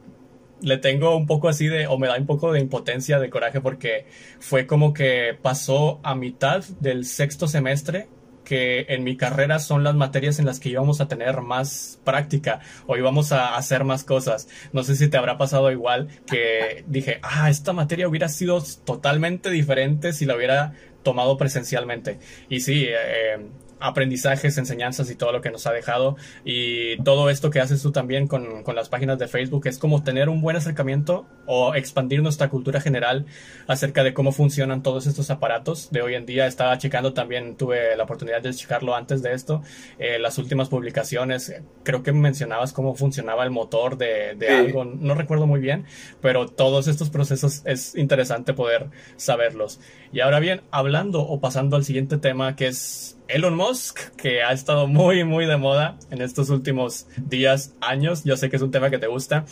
[0.62, 3.60] le tengo un poco así de, o me da un poco de impotencia, de coraje,
[3.60, 4.06] porque
[4.38, 8.08] fue como que pasó a mitad del sexto semestre
[8.50, 12.58] que en mi carrera son las materias en las que íbamos a tener más práctica
[12.88, 14.48] o íbamos a hacer más cosas.
[14.72, 19.50] No sé si te habrá pasado igual que dije, ah, esta materia hubiera sido totalmente
[19.50, 20.72] diferente si la hubiera
[21.04, 22.18] tomado presencialmente.
[22.48, 23.38] Y sí, eh,
[23.80, 26.16] aprendizajes, enseñanzas y todo lo que nos ha dejado.
[26.44, 30.02] Y todo esto que haces tú también con, con, las páginas de Facebook es como
[30.02, 33.26] tener un buen acercamiento o expandir nuestra cultura general
[33.66, 36.46] acerca de cómo funcionan todos estos aparatos de hoy en día.
[36.46, 39.62] Estaba checando también, tuve la oportunidad de checarlo antes de esto,
[39.98, 41.52] eh, las últimas publicaciones.
[41.82, 45.86] Creo que mencionabas cómo funcionaba el motor de, de algo, no recuerdo muy bien,
[46.20, 49.80] pero todos estos procesos es interesante poder saberlos.
[50.12, 54.52] Y ahora bien, hablando o pasando al siguiente tema que es Elon Musk, que ha
[54.52, 58.24] estado muy, muy de moda en estos últimos días, años.
[58.24, 59.44] Yo sé que es un tema que te gusta.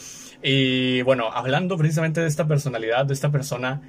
[0.42, 3.82] Y bueno, hablando precisamente de esta personalidad, de esta persona,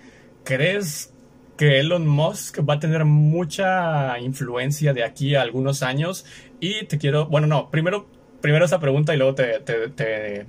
[0.44, 1.14] ¿crees
[1.58, 6.26] que Elon Musk va a tener mucha influencia de aquí a algunos años?
[6.60, 8.08] Y te quiero, bueno, no, primero,
[8.42, 10.46] primero pregunta y luego te,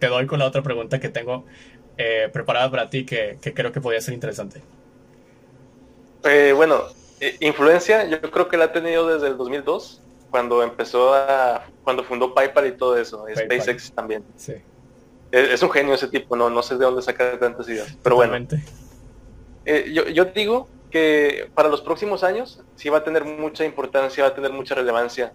[0.00, 1.44] doy con la otra pregunta que tengo
[1.96, 4.62] eh, preparada para ti que, creo que podría ser interesante.
[6.24, 6.84] Eh, bueno,
[7.40, 12.34] influencia, yo creo que la ha tenido desde el 2002, cuando empezó a, cuando fundó
[12.34, 14.24] PayPal y todo eso, SpaceX también.
[14.36, 14.54] Sí.
[15.30, 18.36] Es, un genio ese tipo, no, no sé de dónde sacar tantas ideas, pero bueno.
[19.66, 24.22] Eh, yo, yo digo que para los próximos años sí va a tener mucha importancia,
[24.22, 25.32] va a tener mucha relevancia,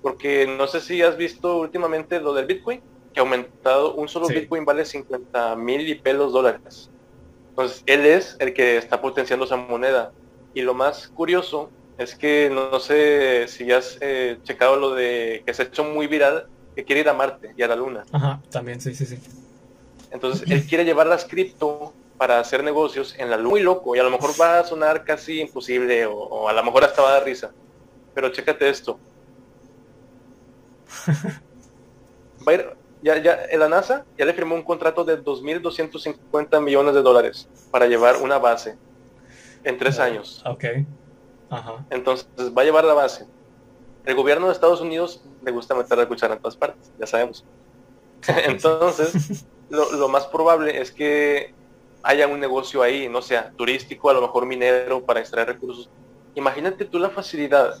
[0.00, 2.80] porque no sé si has visto últimamente lo del Bitcoin,
[3.12, 6.90] que ha aumentado, un solo Bitcoin vale 50 mil y pelos dólares.
[7.50, 10.12] Entonces, él es el que está potenciando esa moneda.
[10.54, 15.54] Y lo más curioso es que no, sé si has eh, checado lo de que
[15.54, 18.04] se ha hecho muy viral, que quiere ir a Marte y a la Luna.
[18.12, 19.18] Ajá, también, sí, sí, sí.
[20.10, 23.50] Entonces, él quiere llevar las cripto para hacer negocios en la Luna.
[23.50, 26.84] Muy loco, y a lo mejor va a sonar casi imposible, o, a lo mejor
[26.84, 27.50] hasta va a dar risa.
[28.14, 28.98] Pero chécate esto.
[32.46, 32.66] va a ir,
[33.02, 37.86] ya, ya, la NASA ya le firmó un contrato de 2.250 millones de dólares para
[37.86, 38.76] llevar una base
[39.64, 40.42] en tres años.
[40.46, 40.64] Ok.
[41.90, 43.26] Entonces va a llevar la base.
[44.04, 47.44] El gobierno de Estados Unidos le gusta meter la cuchara en todas partes, ya sabemos.
[48.46, 51.54] Entonces, lo, más probable es que
[52.02, 55.88] haya un negocio ahí, no sea turístico, a lo mejor minero para extraer recursos.
[56.34, 57.80] Imagínate tú la facilidad.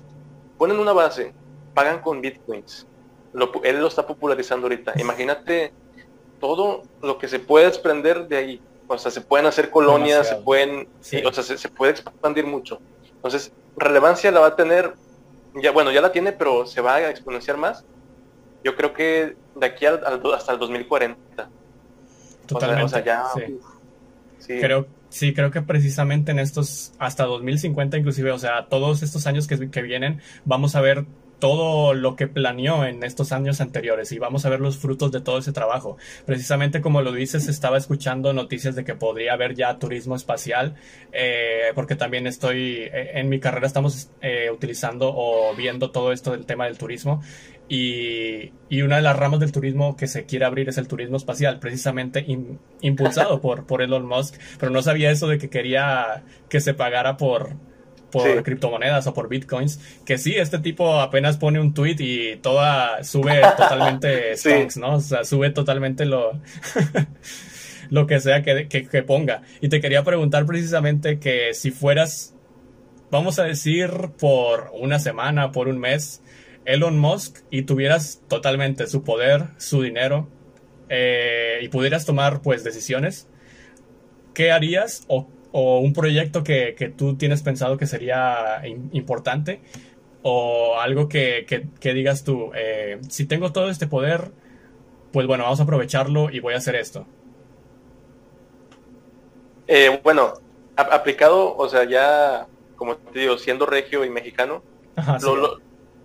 [0.58, 1.32] Ponen una base,
[1.74, 2.86] pagan con bitcoins.
[3.64, 4.92] él lo está popularizando ahorita.
[4.96, 5.72] Imagínate
[6.40, 8.62] todo lo que se puede desprender de ahí
[8.94, 10.88] o sea, se pueden hacer colonias, se pueden,
[11.24, 12.80] o sea, se, puede expandir mucho.
[13.14, 14.94] Entonces, relevancia la va a tener,
[15.54, 17.84] ya bueno, ya la tiene, pero se va a exponenciar más.
[18.64, 20.02] Yo creo que de aquí al,
[20.34, 21.48] hasta el 2040.
[22.46, 22.84] Totalmente.
[22.84, 23.24] O sea, ya,
[24.38, 24.58] sí.
[24.60, 29.46] Creo, sí, creo que precisamente en estos, hasta 2050 inclusive, o sea, todos estos años
[29.46, 31.06] que, que vienen, vamos a ver
[31.42, 35.20] todo lo que planeó en estos años anteriores y vamos a ver los frutos de
[35.20, 35.96] todo ese trabajo.
[36.24, 40.76] Precisamente como lo dices, estaba escuchando noticias de que podría haber ya turismo espacial,
[41.10, 46.30] eh, porque también estoy, eh, en mi carrera estamos eh, utilizando o viendo todo esto
[46.30, 47.20] del tema del turismo
[47.68, 51.16] y, y, una de las ramas del turismo que se quiere abrir es el turismo
[51.16, 52.24] espacial, precisamente
[52.82, 57.16] impulsado por, por Elon Musk, pero no sabía eso de que quería que se pagara
[57.16, 57.56] por
[58.12, 63.02] por criptomonedas o por bitcoins, que sí, este tipo apenas pone un tweet y toda
[63.02, 64.96] sube totalmente stonks, ¿no?
[64.96, 66.38] O sea, sube totalmente lo,
[67.90, 69.42] lo que sea que, que, ponga.
[69.60, 72.34] Y te quería preguntar precisamente que si fueras,
[73.10, 76.22] vamos a decir, por una semana, por un mes,
[76.64, 80.28] Elon Musk y tuvieras totalmente su poder, su dinero,
[80.88, 83.26] eh, y pudieras tomar pues decisiones,
[84.34, 88.62] ¿qué harías o o un proyecto que, que tú tienes pensado que sería
[88.92, 89.60] importante
[90.22, 91.46] o algo que,
[91.80, 94.30] que, digas tú, eh, si tengo todo este poder,
[95.12, 97.06] pues bueno, vamos a aprovecharlo y voy a hacer esto.
[99.66, 100.34] Eh, bueno,
[100.76, 104.62] aplicado, o sea, ya, como te digo, siendo regio y mexicano,
[105.22, 105.58] lo,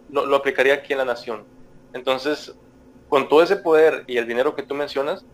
[0.10, 1.44] lo, lo, aplicaría aquí en la nación.
[1.94, 2.56] Entonces,
[3.10, 5.26] con todo ese poder y el dinero que tú mencionas,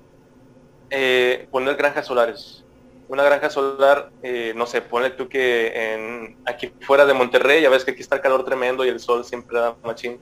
[0.90, 2.63] eh, poner granjas solares.
[3.08, 7.70] Una granja solar, eh, no sé, ponle tú que en, aquí fuera de Monterrey, ya
[7.70, 10.20] ves que aquí está el calor tremendo y el sol siempre da machín.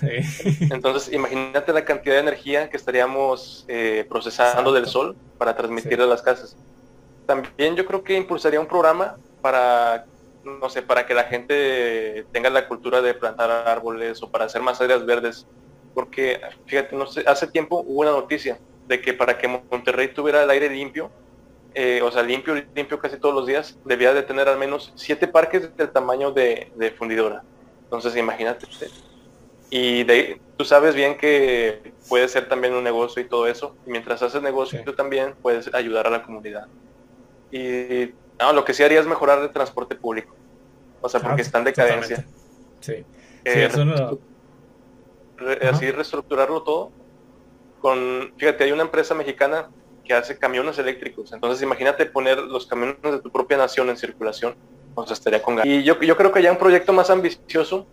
[0.70, 6.06] Entonces, imagínate la cantidad de energía que estaríamos eh, procesando del sol para transmitir a
[6.06, 6.56] las casas.
[7.26, 10.06] También yo creo que impulsaría un programa para,
[10.44, 14.62] no sé, para que la gente tenga la cultura de plantar árboles o para hacer
[14.62, 15.46] más áreas verdes.
[15.94, 20.42] Porque, fíjate, no sé, hace tiempo hubo una noticia de que para que Monterrey tuviera
[20.42, 21.10] el aire limpio,
[21.80, 25.28] eh, o sea, limpio, limpio casi todos los días, debía de tener al menos siete
[25.28, 27.44] parques del tamaño de, de fundidora.
[27.84, 28.66] Entonces, imagínate.
[29.70, 33.76] Y de, tú sabes bien que puede ser también un negocio y todo eso.
[33.86, 36.66] Y mientras haces negocio, tú también puedes ayudar a la comunidad.
[37.52, 40.34] Y no, lo que sí haría es mejorar el transporte público.
[41.00, 42.26] O sea, porque ah, está en decadencia.
[42.80, 43.04] Sí.
[43.44, 43.68] Eh,
[45.62, 46.90] así reestructurarlo todo.
[47.80, 49.70] Con, fíjate, hay una empresa mexicana
[50.08, 51.32] que hace camiones eléctricos.
[51.32, 54.56] Entonces imagínate poner los camiones de tu propia nación en circulación.
[54.96, 57.86] O sea, estaría con Y yo, yo creo que ya un proyecto más ambicioso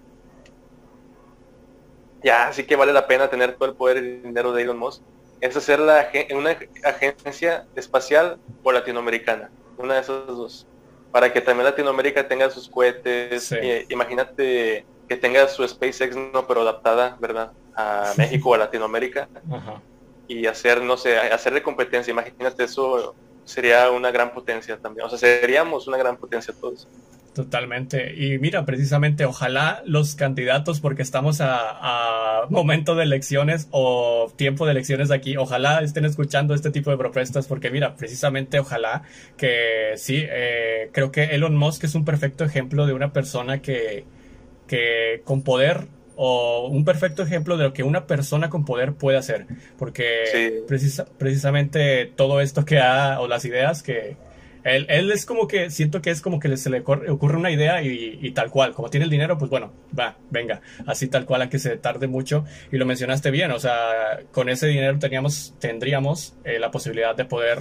[2.25, 5.03] ya sí que vale la pena tener todo el poder y dinero de Elon Musk,
[5.41, 10.65] es hacer la, una agencia espacial o latinoamericana, una de esas dos,
[11.11, 13.53] para que también Latinoamérica tenga sus cohetes,
[13.89, 17.51] imagínate que tenga su SpaceX, no, pero adaptada, ¿verdad?
[17.75, 19.29] A México o a Latinoamérica.
[20.27, 25.19] Y hacer, no sé, hacerle competencia, imagínate eso sería una gran potencia también, o sea,
[25.19, 26.87] seríamos una gran potencia todos.
[27.35, 28.13] Totalmente.
[28.15, 34.71] Y mira, precisamente, ojalá los candidatos, porque estamos a, momento de elecciones o tiempo de
[34.71, 39.03] elecciones aquí, ojalá estén escuchando este tipo de propuestas, porque mira, precisamente, ojalá
[39.35, 44.05] que sí, eh, creo que Elon Musk es un perfecto ejemplo de una persona que,
[44.65, 49.17] que con poder o un perfecto ejemplo de lo que una persona con poder puede
[49.17, 49.47] hacer,
[49.77, 50.63] porque
[51.17, 54.17] precisamente todo esto que ha, o las ideas que,
[54.65, 57.83] él, él, es como que, siento que es como que se le ocurre una idea
[57.83, 58.73] y, tal cual.
[58.73, 62.45] Como tiene el dinero, pues bueno, va, venga, así tal cual, aunque se tarde mucho.
[62.71, 67.25] Y lo mencionaste bien, o sea, con ese dinero teníamos, tendríamos eh, la posibilidad de
[67.25, 67.59] poder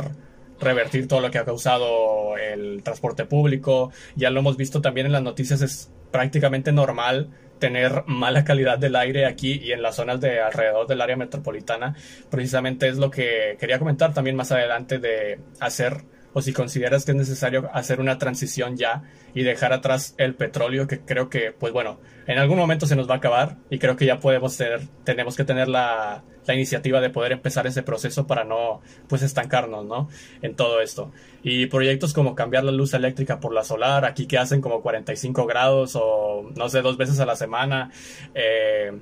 [0.58, 3.92] revertir todo lo que ha causado el transporte público.
[4.16, 8.96] Ya lo hemos visto también en las noticias, es prácticamente normal tener mala calidad del
[8.96, 11.94] aire aquí y en las zonas de alrededor del área metropolitana.
[12.30, 17.12] Precisamente es lo que quería comentar también más adelante de hacer o si consideras que
[17.12, 21.72] es necesario hacer una transición ya y dejar atrás el petróleo que creo que pues
[21.72, 24.80] bueno en algún momento se nos va a acabar y creo que ya podemos tener
[25.04, 29.84] tenemos que tener la, la iniciativa de poder empezar ese proceso para no pues estancarnos
[29.84, 30.08] no
[30.42, 31.12] en todo esto.
[31.42, 35.46] Y proyectos como cambiar la luz eléctrica por la solar aquí que hacen como 45
[35.46, 37.90] grados o no sé dos veces a la semana
[38.34, 38.92] eh,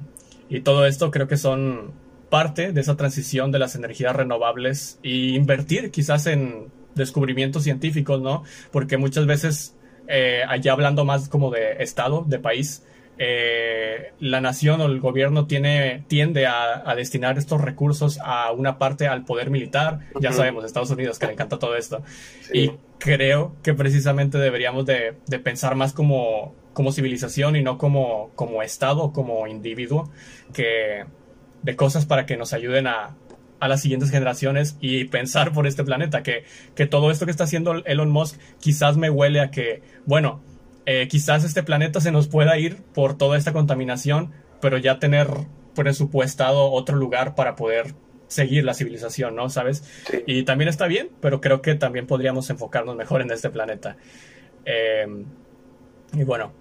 [0.48, 1.92] y todo esto creo que son
[2.28, 8.44] parte de esa transición de las energías renovables y invertir quizás en descubrimientos científicos, ¿no?
[8.70, 9.76] Porque muchas veces,
[10.08, 12.84] eh, allá hablando más como de Estado, de país,
[13.18, 19.06] eh, la nación o el gobierno tiene, tiende a, destinar estos recursos a una parte
[19.06, 20.00] al poder militar.
[20.20, 22.02] Ya sabemos, Estados Unidos, que le encanta todo esto.
[22.52, 28.30] Y creo que precisamente deberíamos de, de, pensar más como, como civilización y no como,
[28.34, 30.10] como Estado, como individuo,
[30.52, 31.04] que
[31.62, 33.16] de cosas para que nos ayuden a,
[33.62, 36.42] a las siguientes generaciones y pensar por este planeta, que,
[36.74, 40.42] que todo esto que está haciendo Elon Musk quizás me huele a que, bueno,
[40.84, 45.28] eh, quizás este planeta se nos pueda ir por toda esta contaminación, pero ya tener
[45.76, 47.94] presupuestado otro lugar para poder
[48.26, 49.48] seguir la civilización, ¿no?
[49.48, 49.84] ¿Sabes?
[50.26, 53.96] Y también está bien, pero creo que también podríamos enfocarnos mejor en este planeta.
[54.64, 55.06] Eh,
[56.14, 56.52] y bueno,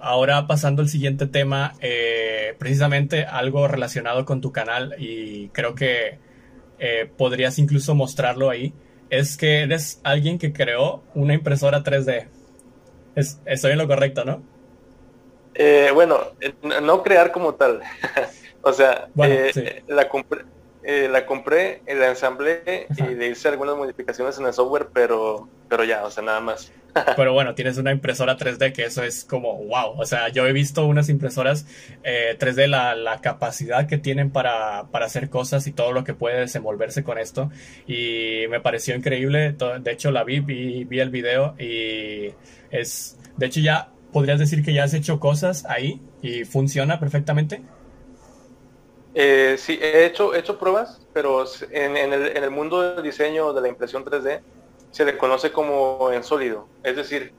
[0.00, 6.18] ahora pasando al siguiente tema, eh, precisamente algo relacionado con tu canal y creo que
[6.84, 8.74] eh, podrías incluso mostrarlo ahí,
[9.08, 12.26] es que eres alguien que creó una impresora 3D.
[13.14, 14.42] Es, estoy en lo correcto, ¿no?
[15.54, 16.52] Eh, bueno, eh,
[16.82, 17.82] no crear como tal.
[18.62, 19.06] o sea,
[19.86, 20.44] la compré,
[21.08, 26.04] la compré, la ensamblé y le hice algunas modificaciones en el software, pero, pero ya,
[26.04, 26.72] o sea, nada más.
[27.16, 29.98] Pero bueno, tienes una impresora 3D que eso es como wow.
[29.98, 31.66] O sea, yo he visto unas impresoras
[32.02, 36.14] 3D, eh, la, la, capacidad que tienen para, para, hacer cosas y todo lo que
[36.14, 37.50] puede desenvolverse con esto.
[37.86, 39.52] Y me pareció increíble.
[39.80, 42.32] De hecho, la vi, vi, vi el video y
[42.70, 47.62] es, de hecho, ya podrías decir que ya has hecho cosas ahí y funciona perfectamente.
[49.14, 53.02] Eh, sí, he hecho, he hecho pruebas, pero en, en, el, en el mundo del
[53.02, 54.40] diseño de la impresión 3D
[54.92, 56.68] se le conoce como en sólido.
[56.84, 57.32] Es decir,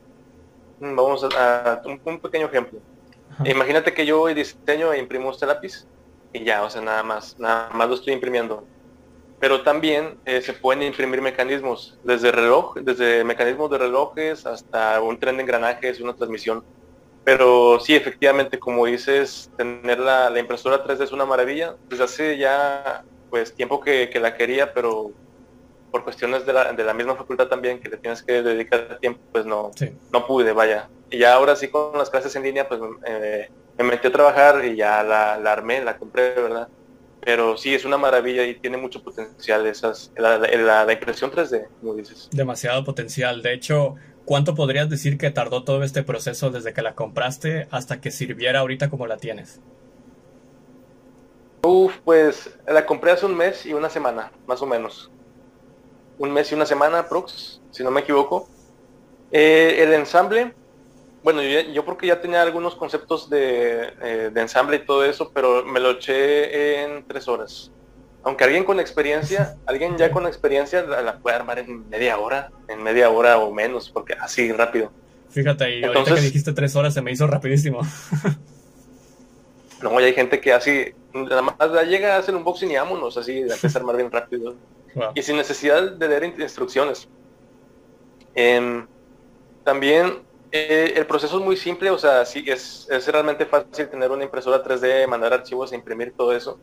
[0.82, 2.80] mm, vamos a, un, pequeño ejemplo.
[3.46, 5.88] Imagínate que yo diseño e imprimo este lápiz
[6.34, 8.66] y ya, o sea, nada más, nada más lo estoy imprimiendo.
[9.40, 15.20] Pero también eh, se pueden imprimir mecanismos, desde reloj, desde mecanismos de relojes hasta un
[15.20, 16.64] tren de engranajes, una transmisión.
[17.24, 21.76] Pero sí, efectivamente, como dices, tener la, impresora 3D es una maravilla.
[21.90, 25.12] Desde hace ya pues tiempo que, la quería, pero
[25.94, 29.22] por cuestiones de la, de la, misma facultad también, que le tienes que dedicar tiempo,
[29.32, 29.70] pues no,
[30.12, 30.90] no pude, vaya.
[31.12, 34.66] Y ya ahora sí con las clases en línea, pues eh, me metí a trabajar
[34.66, 36.68] y ya la, la, armé, la compré, ¿verdad?
[37.22, 41.68] Pero sí, es una maravilla y tiene mucho potencial esas, la, la, la impresión 3D,
[41.80, 42.28] como dices.
[42.32, 43.44] Demasiado potencial.
[43.44, 43.94] De hecho,
[44.26, 48.62] ¿cuánto podrías decir que tardó todo este proceso desde que la compraste hasta que sirviera
[48.62, 49.62] ahorita como la tienes?
[51.62, 55.12] Uf, pues la compré hace un mes y una semana, más o menos.
[56.24, 58.48] Un mes y una semana, Prox, si no me equivoco.
[59.30, 60.54] Eh, el ensamble,
[61.22, 65.32] bueno, yo, yo, porque ya tenía algunos conceptos de, eh, de, ensamble y todo eso,
[65.34, 67.72] pero me lo eché en tres horas.
[68.24, 72.82] Aunque alguien con experiencia, alguien ya con experiencia la, puede armar en media hora, en
[72.82, 74.94] media hora o menos, porque así rápido.
[75.30, 77.82] Fíjate, y ahorita que dijiste tres horas se me hizo rapidísimo.
[79.82, 83.18] no, y hay gente que así, nada más llega a hacer un unboxing y vámonos,
[83.18, 84.56] así, empieza a armar bien rápido.
[85.16, 87.08] Y sin necesidad de leer instrucciones.
[88.36, 88.88] Em,
[89.64, 94.12] también eh, el proceso es muy simple, o sea, sí, es, es, realmente fácil tener
[94.12, 96.60] una impresora 3D, mandar archivos e imprimir todo eso.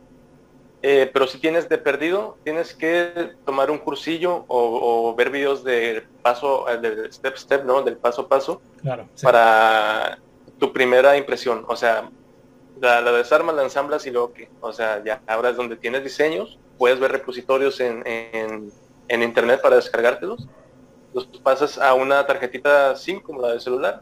[0.83, 6.03] Eh, pero si tienes de perdido, tienes que tomar un cursillo o, ver videos del
[6.23, 7.83] paso, eh, del step step, ¿no?
[7.83, 8.61] Del paso a paso.
[8.81, 10.19] Claro, Para
[10.57, 11.65] tu primera impresión.
[11.67, 12.09] O sea,
[12.79, 16.03] la, la desarmas, la ensamblas y luego que, o sea, ya ahora es donde tienes
[16.03, 18.71] diseños, puedes ver repositorios en, en,
[19.07, 20.47] en internet para descargártelos
[21.13, 24.01] los pasas a una tarjetita SIM como la de celular,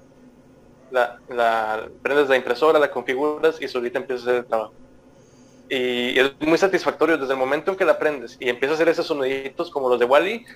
[0.91, 4.73] la, la prendes la impresora, la configuras y solita empieza a hacer el trabajo.
[5.71, 8.89] Y es muy satisfactorio desde el momento en que la prendes y empieza a hacer
[8.89, 10.45] esos soniditos como los de Wally.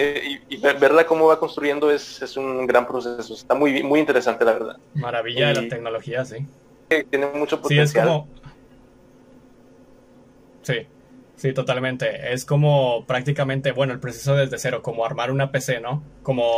[0.00, 3.34] Eh, y, verla cómo va construyendo es, es, un gran proceso.
[3.34, 4.76] Está muy, muy interesante, la verdad.
[4.94, 6.46] Maravilla de la tecnología, sí.
[7.10, 7.88] Tiene mucho potencial.
[7.88, 8.28] Sí, es como...
[10.68, 10.86] Sí.
[11.36, 12.32] Sí, totalmente.
[12.32, 16.02] Es como prácticamente, bueno, el proceso desde cero, como armar una PC, ¿no?
[16.24, 16.56] Como,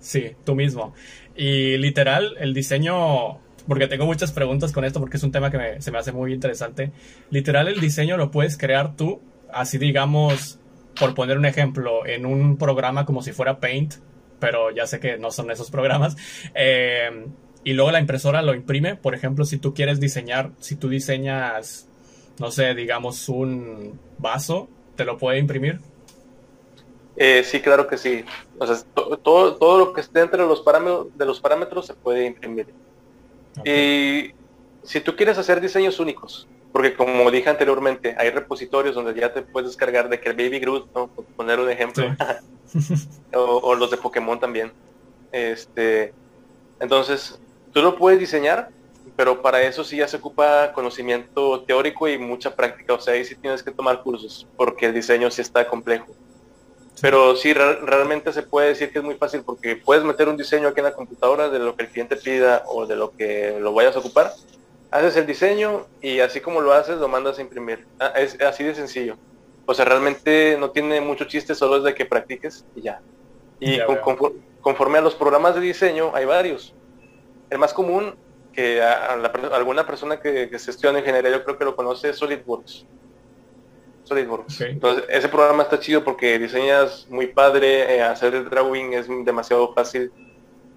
[0.00, 0.94] sí, tú mismo.
[1.36, 5.82] Y literal, el diseño, porque tengo muchas preguntas con esto, porque es un tema que
[5.82, 6.92] se me hace muy interesante.
[7.30, 9.20] Literal, el diseño lo puedes crear tú,
[9.52, 10.60] así digamos,
[10.98, 13.94] por poner un ejemplo, en un programa como si fuera Paint,
[14.38, 16.16] pero ya sé que no son esos programas.
[16.54, 17.10] Eh,
[17.64, 18.94] y luego la impresora lo imprime.
[18.94, 21.88] Por ejemplo, si tú quieres diseñar, si tú diseñas
[22.38, 25.80] no sé, digamos un vaso, ¿te lo puede imprimir?
[27.16, 28.24] Eh, sí, claro que sí.
[28.58, 32.26] O sea, todo, todo lo que esté entre los parámetros, de los parámetros se puede
[32.26, 32.66] imprimir.
[33.64, 34.32] Y
[34.82, 39.42] si tú quieres hacer diseños únicos, porque como dije anteriormente, hay repositorios donde ya te
[39.42, 41.06] puedes descargar de que el Baby Groot, ¿no?
[41.06, 42.04] por poner un ejemplo,
[43.34, 44.72] o, o, los de Pokémon también.
[45.30, 46.12] Este,
[46.80, 47.38] entonces,
[47.72, 48.70] tú lo puedes diseñar
[49.16, 53.24] pero para eso sí ya se ocupa conocimiento teórico y mucha práctica, o sea, ahí
[53.24, 56.06] sí tienes que tomar cursos, porque el diseño sí está complejo.
[57.00, 60.68] Pero sí, realmente se puede decir que es muy fácil, porque puedes meter un diseño
[60.68, 63.74] aquí en la computadora de lo que el cliente pida o de lo que lo
[63.74, 64.32] vayas a ocupar,
[64.90, 67.86] haces el diseño y así como lo haces, lo mandas a imprimir.
[67.98, 69.16] Ah, es así de sencillo.
[69.66, 73.00] O sea, realmente no tiene mucho chiste, solo es de que practiques y ya.
[73.60, 73.78] Y
[74.60, 76.74] conforme a los programas de diseño, hay varios.
[77.50, 78.14] El más común
[78.54, 82.86] que alguna persona que, se estudia en ingeniería yo creo que lo conoce SolidWorks.
[84.04, 84.60] SolidWorks.
[84.62, 89.72] Entonces, ese programa está chido porque diseñas muy padre, eh, hacer el drawing es demasiado
[89.74, 90.12] fácil.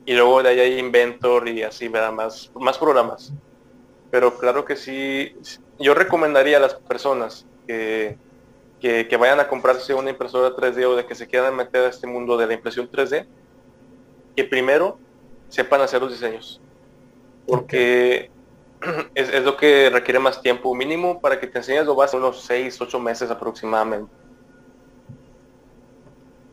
[0.05, 2.13] Y luego de ahí hay Inventor y así, ¿verdad?
[2.13, 3.33] Más, más programas.
[4.09, 5.35] Pero claro que sí,
[5.79, 8.17] yo recomendaría a las personas que,
[8.79, 11.89] que, que vayan a comprarse una impresora 3D o de que se quieran meter a
[11.89, 13.27] este mundo de la impresión 3D,
[14.35, 14.97] que primero
[15.49, 16.61] sepan hacer los diseños
[17.47, 18.29] porque
[19.15, 22.79] es, lo que requiere más tiempo mínimo para que te enseñes lo vas unos 6,
[22.79, 24.11] 8 meses aproximadamente.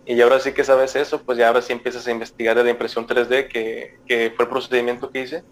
[0.06, 2.70] Y ahora sí que sabes eso, pues ya ahora sí empiezas a investigar de la
[2.70, 5.44] impresión 3D, que, que fue el procedimiento que hice.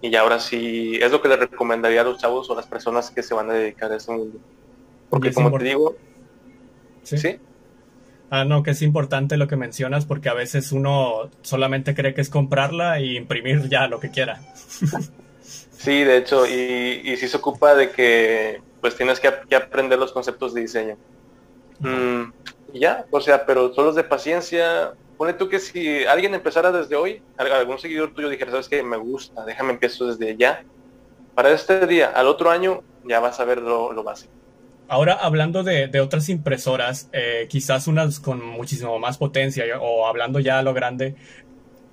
[0.00, 2.66] Y ya ahora sí es lo que le recomendaría a los chavos o a las
[2.66, 4.38] personas que se van a dedicar a ese mundo.
[5.10, 5.96] Porque como te digo,
[7.02, 7.38] ¿sí?
[8.34, 12.22] Ah, no, que es importante lo que mencionas porque a veces uno solamente cree que
[12.22, 14.40] es comprarla y imprimir ya lo que quiera.
[15.70, 20.12] Sí, de hecho, y, y sí se ocupa de que pues tienes que, aprender los
[20.12, 20.96] conceptos de diseño.
[21.80, 22.32] Mm,
[22.72, 24.94] ya, o sea, pero solo es de paciencia.
[25.18, 28.96] Pone tú que si alguien empezara desde hoy, algún seguidor tuyo dijera, sabes que me
[28.96, 30.64] gusta, déjame empiezo desde ya.
[31.34, 34.32] para este día, al otro año ya vas a ver lo, lo básico.
[34.92, 40.38] Ahora, hablando de, de otras impresoras, eh, quizás unas con muchísimo más potencia, o hablando
[40.38, 41.14] ya a lo grande,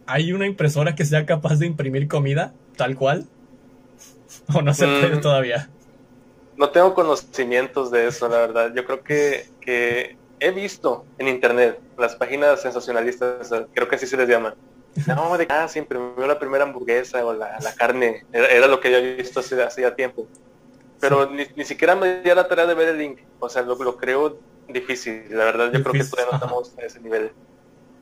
[0.05, 3.25] ¿hay una impresora que sea capaz de imprimir comida tal cual?
[4.53, 5.21] ¿O no se puede mm.
[5.21, 5.69] todavía?
[6.57, 8.73] No tengo conocimientos de eso, la verdad.
[8.75, 14.17] Yo creo que, que he visto en internet las páginas sensacionalistas, creo que así se
[14.17, 14.55] les llama.
[15.07, 18.25] No, de ah, se imprimió la primera hamburguesa o la, la carne.
[18.33, 20.27] Era, lo que yo había visto hace, hace tiempo.
[20.99, 23.19] Pero ni, ni, siquiera me di la tarea de ver el link.
[23.39, 25.23] O sea, lo, lo creo difícil.
[25.29, 27.31] La verdad, yo creo que todavía no estamos a ese nivel.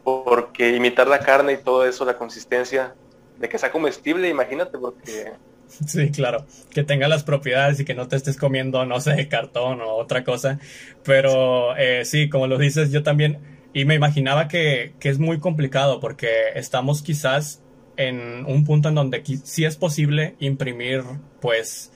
[0.03, 2.95] Porque imitar la carne y todo eso, la consistencia,
[3.37, 5.33] de que sea comestible, imagínate, porque
[5.87, 9.81] Sí, claro, que tenga las propiedades y que no te estés comiendo, no sé, cartón
[9.81, 10.59] o otra cosa.
[11.03, 13.39] Pero eh, sí, como lo dices, yo también,
[13.73, 17.61] y me imaginaba que, que, es muy complicado porque estamos quizás
[17.97, 21.03] en un punto en donde sí es posible imprimir,
[21.41, 21.91] pues,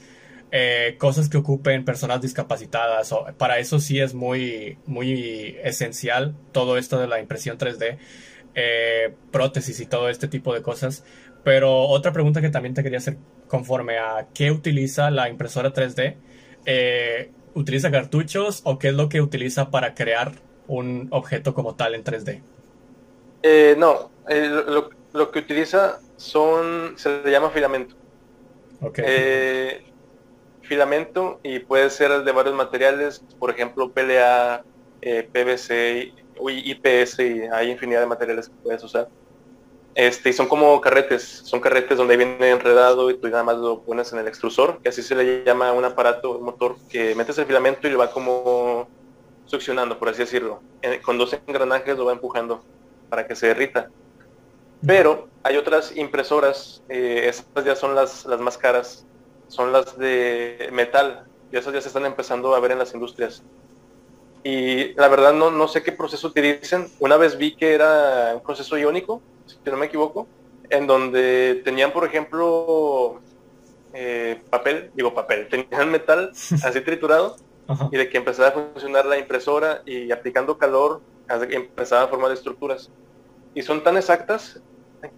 [0.52, 3.12] eh, cosas que ocupen personas discapacitadas.
[3.14, 7.98] O, para eso sí es muy, muy esencial todo esto de la impresión 3D,
[8.54, 11.06] eh, prótesis y todo este tipo de cosas.
[11.44, 16.18] Pero otra pregunta que también te quería hacer conforme a qué utiliza la impresora 3D,
[16.66, 20.34] eh, ¿utiliza cartuchos o qué es lo que utiliza para crear
[20.68, 22.42] un objeto como tal en 3D?
[23.44, 27.96] Eh, no, lo, lo, que utiliza son, se le llama filamento.
[28.82, 29.91] Okay.
[30.62, 34.64] Filamento y puede ser de varios materiales, por ejemplo PLA,
[35.02, 36.14] PVC,
[36.50, 39.08] IPS y hay infinidad de materiales que puedes usar.
[39.94, 43.82] Este, y son como carretes, son carretes donde viene enredado y tú nada más lo
[43.82, 47.38] pones en el extrusor, que así se le llama un aparato, un motor, que metes
[47.38, 48.88] el filamento y lo va como
[49.46, 50.62] succionando, por así decirlo.
[51.04, 52.64] Con dos engranajes lo va empujando
[53.10, 53.90] para que se derrita.
[54.86, 59.06] Pero hay otras impresoras, eh, esas ya son las, las más caras,
[59.52, 63.44] son las de metal, y esas ya se están empezando a ver en las industrias.
[64.46, 66.88] Y la verdad no, no sé qué proceso utilizan.
[67.00, 70.26] Una vez vi que era un proceso iónico, si no me equivoco,
[70.70, 73.20] en donde tenían, por ejemplo,
[73.94, 76.32] eh, papel, digo papel, tenían metal
[76.64, 77.36] así triturado
[77.92, 82.90] y de que empezaba a funcionar la impresora y aplicando calor empezaba a formar estructuras.
[83.54, 84.62] Y son tan exactas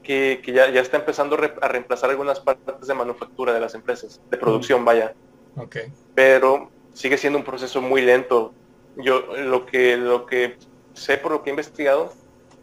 [0.01, 4.37] que, ya, ya, está empezando a reemplazar algunas partes de manufactura de las empresas, de
[4.37, 5.13] producción, vaya.
[5.55, 5.91] Okay.
[6.15, 8.53] Pero sigue siendo un proceso muy lento.
[8.95, 10.57] Yo lo que, lo que
[10.93, 12.13] sé por lo que he investigado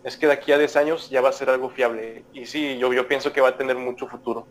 [0.05, 2.25] es que de aquí a 10 años ya va a ser algo fiable.
[2.33, 4.47] Y sí, yo, yo pienso que va a tener mucho futuro.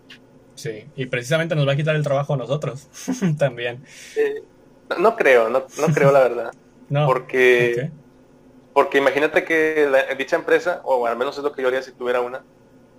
[0.56, 2.88] Sí, y precisamente nos va a quitar el trabajo a nosotros
[3.38, 3.84] también.
[4.16, 4.44] Eh,
[5.00, 6.54] no creo, no, no creo la verdad.
[6.90, 7.08] no.
[7.08, 7.90] Porque,
[8.74, 12.22] porque imagínate que dicha empresa, o al menos es lo que yo haría si tuviera
[12.22, 12.44] una,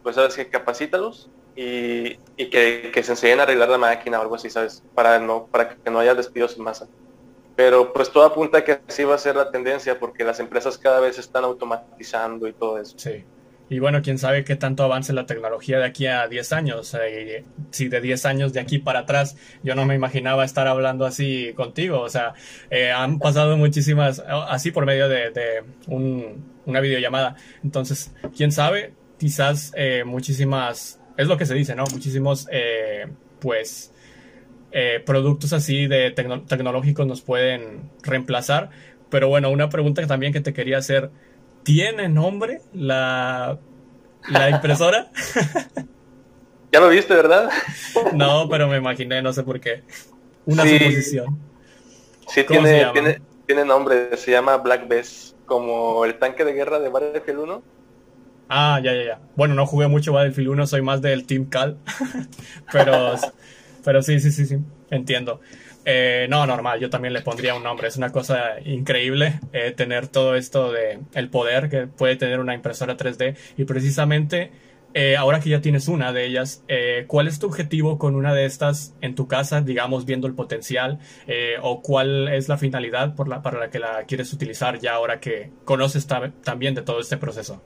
[0.02, 4.22] pues sabes que capacítalos y, y que, que, se enseñen a arreglar la máquina o
[4.22, 4.82] algo así, ¿sabes?
[4.94, 6.88] Para, no, para que no haya despidos en masa
[7.60, 10.78] pero pues todo apunta a que así va a ser la tendencia porque las empresas
[10.78, 12.98] cada vez están automatizando y todo eso.
[12.98, 13.22] Sí.
[13.68, 16.96] Y bueno, quién sabe qué tanto avance la tecnología de aquí a 10 años.
[16.98, 21.04] Eh, si de 10 años de aquí para atrás yo no me imaginaba estar hablando
[21.04, 22.00] así contigo.
[22.00, 22.32] O sea,
[22.70, 27.36] eh, han pasado muchísimas, así por medio de, de un, una videollamada.
[27.62, 31.84] Entonces, quién sabe, quizás eh, muchísimas, es lo que se dice, ¿no?
[31.92, 32.48] Muchísimos,
[33.38, 33.92] pues,
[34.72, 38.70] eh, productos así de tecnológicos nos pueden reemplazar.
[39.10, 41.10] Pero bueno, una pregunta también que te quería hacer.
[41.64, 43.58] ¿Tiene nombre la,
[44.28, 45.10] la impresora?
[46.72, 47.50] ya lo viste, ¿verdad?
[48.14, 49.82] no, pero me imaginé, no sé por qué.
[50.46, 51.38] Una suposición.
[52.28, 56.88] Sí, tiene, tiene, tiene, nombre, se llama Black Bess, como el tanque de guerra de
[56.88, 57.62] Battlefield 1.
[58.52, 59.20] Ah, ya, ya, ya.
[59.36, 61.78] Bueno, no jugué mucho Battlefield 1, soy más del Team Cal.
[62.72, 63.14] pero
[63.84, 64.56] pero sí, sí, sí, sí,
[64.90, 65.40] entiendo.
[65.84, 67.86] Eh, no, normal, yo también le pondría un nombre.
[67.88, 72.54] Es una cosa increíble eh, tener todo esto de el poder que puede tener una
[72.54, 73.36] impresora 3D.
[73.56, 74.50] Y precisamente,
[74.94, 76.64] eh, ahora que ya tienes una de ellas,
[77.06, 80.98] ¿cuál es tu objetivo con una de estas en tu casa, digamos, viendo el potencial?
[81.62, 86.06] ¿O cuál es la finalidad para la que la quieres utilizar ya ahora que conoces
[86.42, 87.62] también de todo este proceso?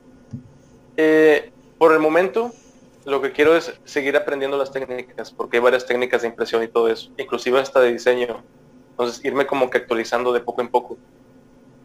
[1.78, 2.52] Por el momento,
[3.04, 6.68] lo que quiero es seguir aprendiendo las técnicas, porque hay varias técnicas de impresión y
[6.68, 8.42] todo eso, inclusive hasta de diseño.
[8.90, 10.96] Entonces, irme como que actualizando de poco en poco.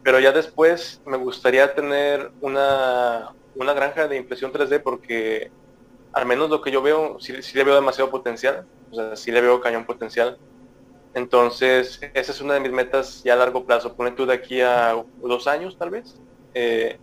[0.02, 5.50] Pero ya después me gustaría tener una, una granja de impresión 3D porque
[6.12, 9.40] al menos lo que yo veo, sí, le veo demasiado potencial, o sea, sí le
[9.40, 10.38] veo cañón potencial.
[11.14, 14.60] Entonces, esa es una de mis metas ya a largo plazo, poner tú de aquí
[14.60, 16.16] a dos años tal vez.
[16.54, 16.98] Eh,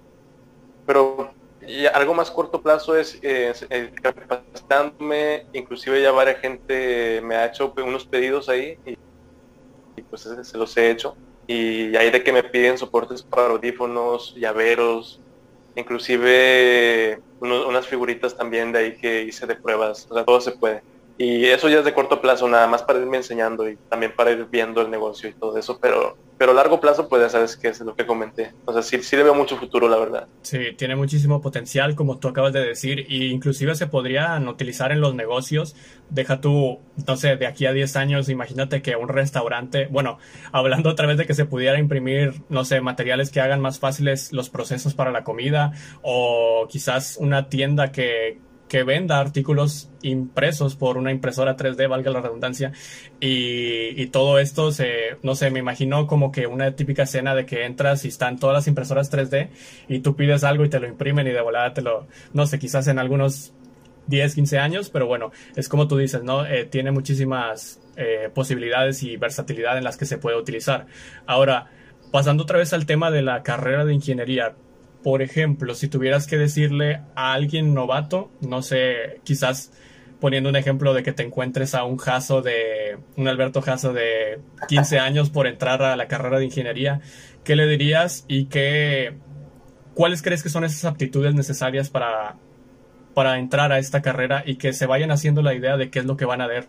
[0.85, 1.31] pero
[1.65, 3.53] Y algo más corto plazo es, eh,
[4.01, 8.95] capacitándome, inclusive ya varias gente me ha hecho unos pedidos ahí y,
[10.03, 11.15] pues se los he hecho.
[11.47, 15.21] Y hay de que me piden soportes para audífonos, llaveros,
[15.75, 20.81] inclusive unas figuritas también de ahí que hice de pruebas, o sea, todo se puede.
[21.17, 24.31] Y eso ya es de corto plazo, nada más para irme enseñando y también para
[24.31, 27.69] ir viendo el negocio y todo eso, pero pero largo plazo, pues ya sabes que
[27.69, 28.53] es lo que comenté.
[28.65, 30.27] O sea, sí, sí le veo mucho futuro, la verdad.
[30.43, 35.01] Sí, tiene muchísimo potencial, como tú acabas de decir, e inclusive se podrían utilizar en
[35.01, 35.75] los negocios.
[36.09, 36.79] Deja tú,
[37.15, 40.19] sé, de aquí a 10 años, imagínate que un restaurante, bueno,
[40.51, 44.31] hablando otra vez de que se pudiera imprimir, no sé, materiales que hagan más fáciles
[44.31, 50.97] los procesos para la comida, o quizás una tienda que, que venda artículos impresos por
[50.97, 52.71] una impresora 3D, valga la redundancia,
[53.19, 57.65] y, todo esto se, no sé, me imagino como que una típica escena de que
[57.65, 59.49] entras y están todas las impresoras 3D
[59.89, 62.57] y tú pides algo y te lo imprimen y de volada te lo, no sé,
[62.57, 63.53] quizás en algunos
[64.07, 66.45] 10, 15 años, pero bueno, es como tú dices, ¿no?
[66.45, 70.87] Eh, tiene muchísimas eh, posibilidades y versatilidad en las que se puede utilizar.
[71.25, 71.67] Ahora,
[72.11, 74.55] pasando otra vez al tema de la carrera de ingeniería,
[75.03, 79.71] por ejemplo, si tuvieras que decirle a alguien novato, no sé, quizás
[80.19, 84.39] poniendo un ejemplo de que te encuentres a un Jaso de, un Alberto Jaso de
[84.67, 87.01] 15 años por entrar a la carrera de ingeniería,
[87.43, 89.15] ¿qué le dirías y qué,
[89.93, 92.35] cuáles crees que son esas aptitudes necesarias para,
[93.13, 96.05] para entrar a esta carrera y que se vayan haciendo la idea de qué es
[96.05, 96.67] lo que van a ver,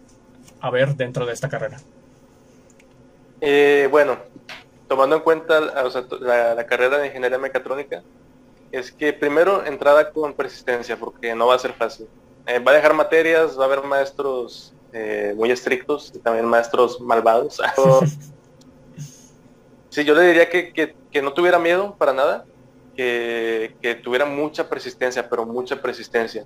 [0.60, 1.78] a ver dentro de esta carrera?
[3.40, 4.18] Eh, bueno,
[4.88, 8.02] tomando en cuenta la, carrera de ingeniería mecatrónica,
[8.72, 12.06] es que primero entrada con persistencia, porque no va a ser fácil.
[12.46, 17.00] Eh, va a dejar materias, va a haber maestros eh, muy estrictos y también maestros
[17.00, 17.60] malvados.
[19.90, 22.44] sí, yo le diría que, no tuviera miedo para nada,
[22.96, 26.44] que, que, tuviera mucha persistencia, pero mucha persistencia,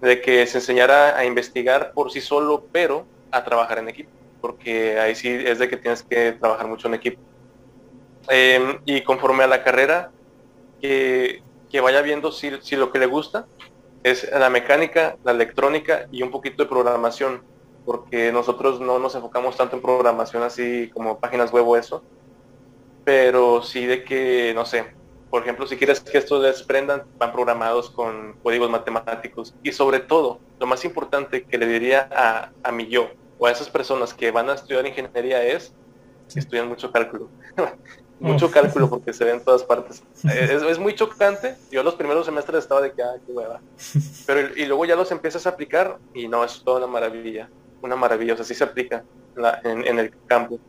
[0.00, 4.10] de que se enseñara a investigar por sí solo, pero a trabajar en equipo,
[4.40, 7.20] porque ahí sí es de que tienes que trabajar mucho en equipo.
[8.28, 10.10] Em, y conforme a la carrera,
[10.80, 11.42] que,
[11.80, 13.46] vaya viendo si, lo que le gusta
[14.02, 17.42] es la mecánica, la electrónica y un poquito de programación,
[17.84, 22.02] porque nosotros no nos enfocamos tanto en programación así como páginas web o eso,
[23.04, 24.94] pero sí de que, no sé,
[25.30, 30.40] por ejemplo, si quieres que estos desprendan, van programados con códigos matemáticos y sobre todo,
[30.60, 33.08] lo más importante que le diría a, a mi yo
[33.38, 35.74] o a esas personas que van a estudiar ingeniería es
[36.32, 37.28] que estudian mucho cálculo.
[38.22, 40.02] mucho cálculo porque se ve en todas partes.
[40.32, 41.56] Eh, es, muy chocante.
[41.70, 43.60] Yo los primeros semestres estaba de que, ah, qué hueva.
[44.26, 47.48] Pero y luego ya los empiezas a aplicar y no, es toda una maravilla.
[47.82, 49.02] Una maravilla, o sea, sí se aplica
[49.64, 50.60] en, el campo.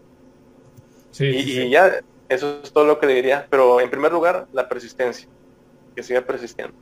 [1.11, 3.45] Sí, y, ya, eso es todo lo que le diría.
[3.49, 5.27] Pero en primer lugar, la persistencia.
[5.95, 6.73] Que siga persistiendo.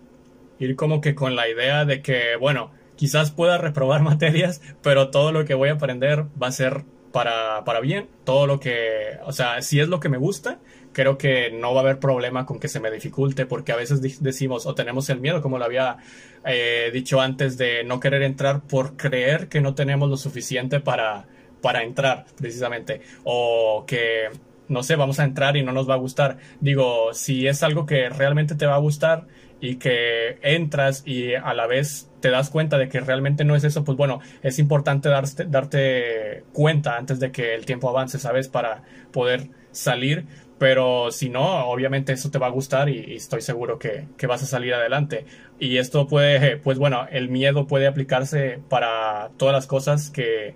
[0.58, 5.34] Ir como que con la idea de que, bueno, quizás pueda reprobar materias, pero todo
[5.34, 9.32] lo que voy a aprender va a ser para, para bien, todo lo que, o
[9.32, 10.60] sea, si es lo que me gusta,
[10.94, 14.02] creo que no va a haber problema con que se me dificulte, porque a veces
[14.22, 15.98] decimos o tenemos el miedo, como lo había
[16.46, 21.28] eh, dicho antes, de no querer entrar por creer que no tenemos lo suficiente para,
[21.62, 24.30] para entrar, precisamente, o que,
[24.68, 26.38] no sé, vamos a entrar y no nos va a gustar.
[26.60, 29.28] Digo, si es algo que realmente te va a gustar,
[29.62, 33.64] y que entras y a la vez te das cuenta de que realmente no es
[33.64, 38.48] eso, pues bueno, es importante darte, darte cuenta antes de que el tiempo avance, ¿sabes?
[38.48, 40.26] Para poder salir.
[40.58, 44.44] Pero si no, obviamente eso te va a gustar y, estoy seguro que, que, vas
[44.44, 45.26] a salir adelante.
[45.60, 50.56] Y esto puede, pues bueno, el miedo puede aplicarse para todas las cosas que,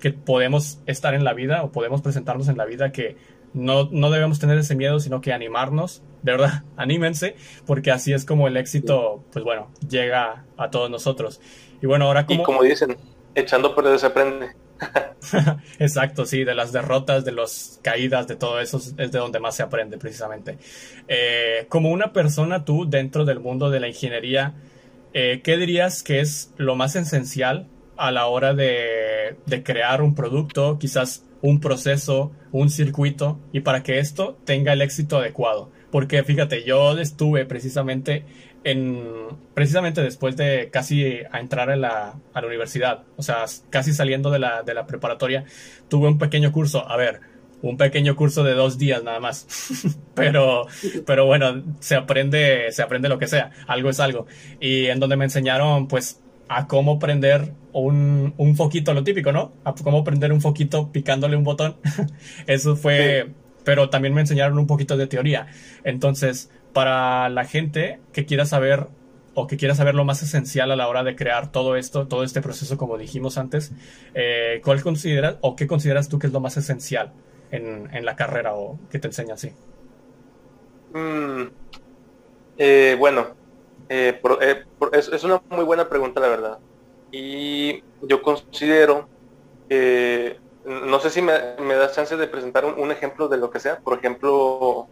[0.00, 3.16] que podemos estar en la vida o podemos presentarnos en la vida que
[3.54, 7.36] no, no debemos tener ese miedo, sino que animarnos, de verdad, anímense,
[7.66, 11.40] porque así es como el éxito, pues bueno, llega a todos nosotros.
[11.80, 12.42] Y bueno, ahora como...
[12.42, 12.96] Y como dicen,
[13.34, 14.50] echando por se aprende.
[15.78, 19.56] Exacto, sí, de las derrotas, de las caídas, de todo eso es de donde más
[19.56, 20.58] se aprende precisamente.
[21.08, 24.54] Eh, como una persona tú dentro del mundo de la ingeniería,
[25.12, 30.14] eh, ¿qué dirías que es lo más esencial a la hora de, de crear un
[30.14, 30.78] producto?
[30.78, 35.70] Quizás un proceso, un circuito y para que esto tenga el éxito adecuado.
[35.90, 38.24] Porque fíjate, yo estuve precisamente
[38.64, 43.92] en precisamente después de casi a entrar a la, a la universidad, o sea, casi
[43.92, 45.44] saliendo de la, de la preparatoria,
[45.88, 47.20] tuve un pequeño curso, a ver,
[47.62, 49.46] un pequeño curso de dos días nada más.
[50.14, 50.66] pero,
[51.06, 54.26] pero bueno, se aprende, se aprende lo que sea, algo es algo.
[54.60, 59.52] Y en donde me enseñaron, pues, a cómo prender un, un foquito, lo típico, ¿no?
[59.64, 61.76] A cómo prender un foquito picándole un botón.
[62.46, 63.30] Eso fue,
[63.64, 65.46] pero también me enseñaron un poquito de teoría.
[65.82, 68.88] Entonces, para la gente que quiera saber
[69.34, 72.22] o que quieras saber lo más esencial a la hora de crear todo esto, todo
[72.22, 73.72] este proceso, como dijimos antes,
[74.14, 77.12] eh, ¿cuál consideras o qué consideras tú que es lo más esencial
[77.50, 79.52] en, la carrera o que te enseña así?
[80.92, 81.48] Mm,
[82.58, 83.26] eh, bueno,
[83.88, 84.20] eh,
[84.92, 86.58] es, una muy buena pregunta, la verdad.
[87.10, 89.08] Y yo considero
[89.68, 93.78] que, no sé si me, das chance de presentar un, ejemplo de lo que sea.
[93.78, 94.88] Por ejemplo,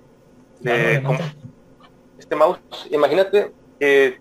[2.18, 2.60] este mouse.
[2.90, 4.20] Imagínate que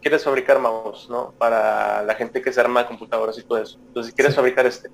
[0.00, 1.32] quieres fabricar mouse, ¿no?
[1.38, 3.78] Para la gente que se arma computadoras y todo eso.
[3.88, 4.90] Entonces, quieres fabricar este.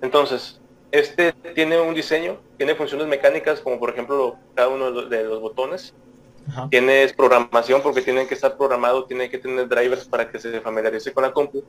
[0.00, 5.40] Entonces, este tiene un diseño, tiene funciones mecánicas como por ejemplo cada uno de los,
[5.40, 5.94] botones.
[6.70, 11.12] Tienes programación porque tienen que estar programado, tiene que tener drivers para que se familiarice
[11.12, 11.64] con la compu.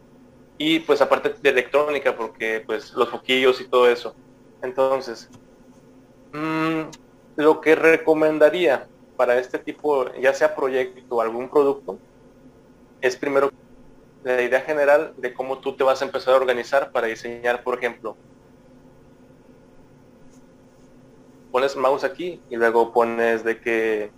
[0.58, 4.16] Y pues aparte de electrónica porque pues los foquillos y todo eso.
[4.62, 5.30] Entonces,
[6.34, 6.82] mm,
[7.36, 12.00] lo que recomendaría para este tipo, ya sea proyecto o algún producto,
[13.02, 13.52] es primero
[14.24, 17.78] la idea general de cómo tú te vas a empezar a organizar para diseñar, por
[17.78, 18.16] ejemplo,
[21.52, 24.12] pones mouse aquí y luego pones de que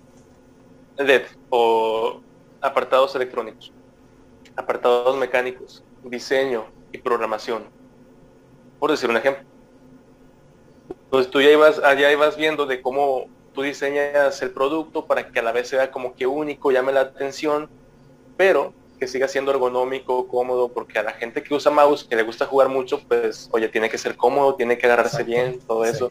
[0.99, 2.21] LED o
[2.61, 3.73] apartados electrónicos,
[4.55, 7.63] apartados mecánicos, diseño y programación,
[8.79, 9.43] por decir un ejemplo.
[11.05, 15.39] Entonces tú ya ibas, ya ibas viendo de cómo tú diseñas el producto para que
[15.39, 17.69] a la vez sea como que único, llame la atención
[18.39, 22.23] pero que siga siendo ergonómico, cómodo, porque a la gente que usa mouse, que le
[22.23, 26.09] gusta jugar mucho, pues, oye, tiene que ser cómodo, tiene que agarrarse bien, todo eso.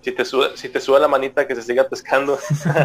[0.00, 2.38] Si te, suda, si te suda la manita, que se siga pescando,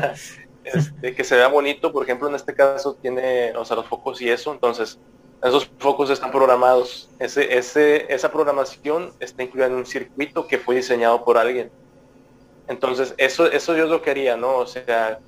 [0.64, 4.22] este, que se vea bonito, por ejemplo, en este caso tiene, o sea, los focos
[4.22, 5.00] y eso, entonces,
[5.44, 7.10] esos focos están programados.
[7.20, 11.70] Ese, ese, esa programación está incluida en un circuito que fue diseñado por alguien.
[12.68, 14.58] Entonces, eso, eso yo lo quería, ¿no?
[14.58, 15.20] O sea,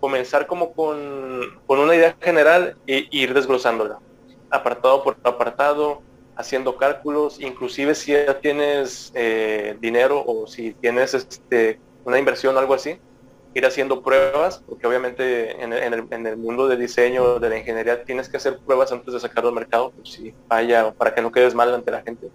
[0.00, 3.98] comenzar como con, una idea general e ir desglosándola,
[4.50, 6.02] apartado por apartado,
[6.36, 12.58] haciendo cálculos, inclusive si ya tienes eh, dinero o si tienes este, una inversión o
[12.58, 12.98] algo así,
[13.54, 18.36] ir haciendo pruebas, porque obviamente en el, mundo del diseño, de la ingeniería, tienes que
[18.36, 21.54] hacer pruebas antes de sacarlo al mercado, pues si falla o para que no quedes
[21.54, 22.28] mal ante la gente.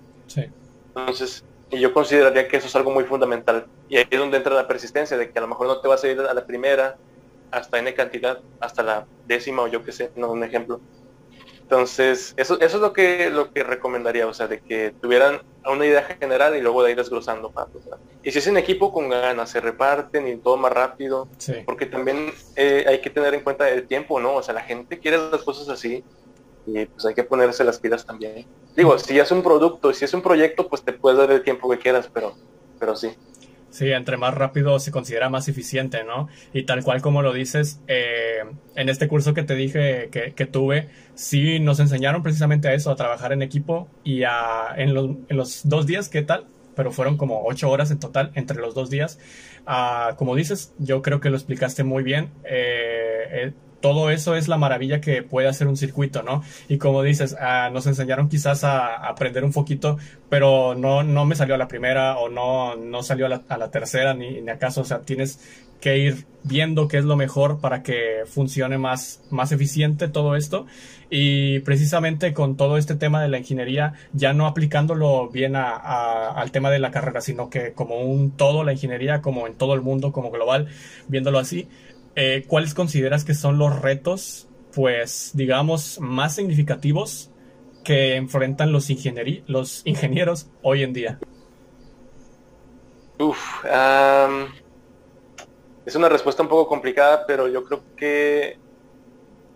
[0.95, 3.67] Entonces, y yo consideraría que eso es algo muy fundamental.
[3.89, 6.03] Y ahí es donde entra la persistencia, de que a lo mejor no te vas
[6.03, 6.97] a ir a la primera,
[7.51, 10.79] hasta N cantidad, hasta la décima o yo qué sé, no un ejemplo.
[11.69, 15.85] Entonces, eso, eso es lo que, lo que recomendaría, o sea, de que tuvieran una
[15.85, 17.67] idea general y luego de ir desglosando para
[18.23, 21.27] Y si es en equipo con ganas, se reparten y todo más rápido,
[21.67, 24.33] porque también eh, hay que tener en cuenta el tiempo, ¿no?
[24.33, 26.03] O sea, la gente quiere las cosas así
[26.65, 28.47] y pues hay que ponerse las pilas también.
[28.75, 31.69] Digo, si es un producto, si es un proyecto, pues te puedes dar el tiempo
[31.69, 32.33] que quieras, pero,
[32.79, 33.11] pero sí.
[33.69, 36.27] Sí, entre más rápido se considera más eficiente, ¿no?
[36.53, 38.39] Y tal cual como lo dices, eh,
[38.75, 42.95] en este curso que te dije que, tuve, sí nos enseñaron precisamente a eso, a
[42.95, 46.47] trabajar en equipo y a, en, los, en los dos días, ¿qué tal?
[46.75, 49.19] Pero fueron como ocho horas en total entre los dos días.
[49.67, 52.31] Ah, como dices, yo creo que lo explicaste muy bien.
[52.45, 56.43] Eh, eh, todo eso es la maravilla que puede hacer un circuito, ¿no?
[56.67, 59.97] Y como dices, ah, nos enseñaron quizás a, aprender un poquito,
[60.29, 64.13] pero no, no me salió a la primera o no, no salió a la, tercera
[64.13, 65.39] ni, ni acaso, o sea, tienes
[65.79, 70.65] que ir viendo qué es lo mejor para que funcione más, más eficiente todo esto.
[71.09, 76.69] Y precisamente con todo este tema de la ingeniería, ya no aplicándolo bien al tema
[76.69, 80.11] de la carrera, sino que como un todo, la ingeniería, como en todo el mundo,
[80.11, 80.67] como global,
[81.07, 81.67] viéndolo así,
[82.15, 87.31] eh, ¿cuáles consideras que son los retos, pues, digamos, más significativos
[87.83, 88.87] que enfrentan los,
[89.47, 91.19] los ingenieros hoy en día?
[93.19, 93.37] Uf,
[95.85, 98.57] es una respuesta un poco complicada, pero yo creo que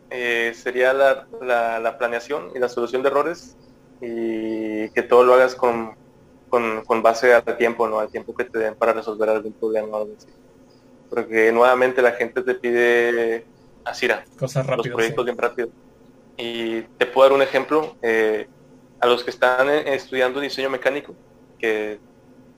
[0.10, 3.56] eh, sería la, planeación y la solución de errores
[4.02, 5.96] y que todo lo hagas con,
[6.50, 8.00] con, base al tiempo, ¿no?
[8.00, 9.98] Al tiempo que te den para resolver algún problema
[11.14, 13.46] porque nuevamente la gente te pide
[13.86, 14.08] así
[14.40, 15.70] cosas rápidas, los proyectos bien rápido.
[16.38, 18.48] Y te puedo dar un ejemplo, eh,
[19.00, 21.14] a los que están eh, estudiando diseño mecánico,
[21.60, 22.00] que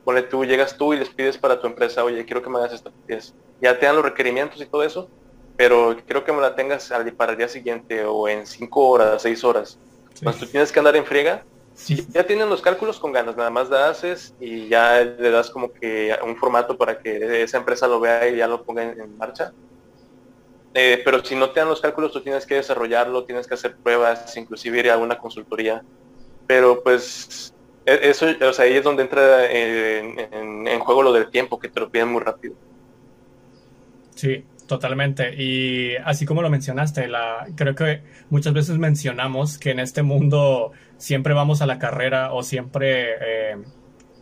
[0.06, 2.72] pone tú, llegas tú y les pides para tu empresa, oye, quiero que me hagas
[2.72, 3.34] esta pieza.
[3.62, 5.10] Ya te dan los requerimientos y todo eso,
[5.58, 9.44] pero quiero que me la tengas para el día siguiente o en cinco horas, seis
[9.44, 9.78] horas.
[10.24, 11.44] Pues tú tienes que andar en friega
[11.76, 15.50] si ya tienen los cálculos con ganas, nada más da haces y ya le das
[15.50, 19.18] como que un formato para que esa empresa lo vea y ya lo ponga en,
[19.18, 19.52] marcha.
[20.74, 23.76] Eh, pero si no te dan los cálculos, tú tienes que desarrollarlo, tienes que hacer
[23.76, 25.84] pruebas, inclusive ir a una consultoría.
[26.48, 27.54] Pero pues
[27.86, 31.80] e, eso, o sea, ahí es donde entra en, juego lo del tiempo, que te
[31.82, 32.56] lo piden muy rápido.
[34.16, 35.36] Sí, Totalmente.
[35.36, 38.02] Y así como lo mencionaste, la, creo que
[38.32, 43.58] muchas veces mencionamos que en este mundo siempre vamos a la carrera o siempre eh,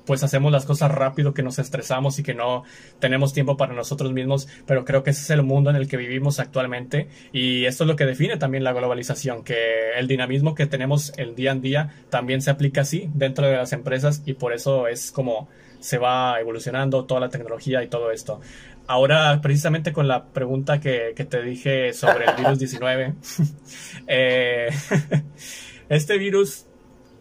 [0.06, 2.64] pues hacemos las cosas rápido, que nos estresamos y que no
[3.00, 5.98] tenemos tiempo para nosotros mismos, pero creo que ese es el mundo en el que
[5.98, 10.66] vivimos actualmente y esto es lo que define también la globalización, que el dinamismo que
[10.66, 14.54] tenemos el día en día también se aplica así dentro de las empresas y por
[14.54, 15.48] eso es como
[15.80, 18.40] se va evolucionando toda la tecnología y todo esto.
[18.88, 23.14] Ahora, precisamente con la pregunta que, te dije sobre el virus 19,
[24.08, 24.70] eh,
[25.96, 26.66] este virus,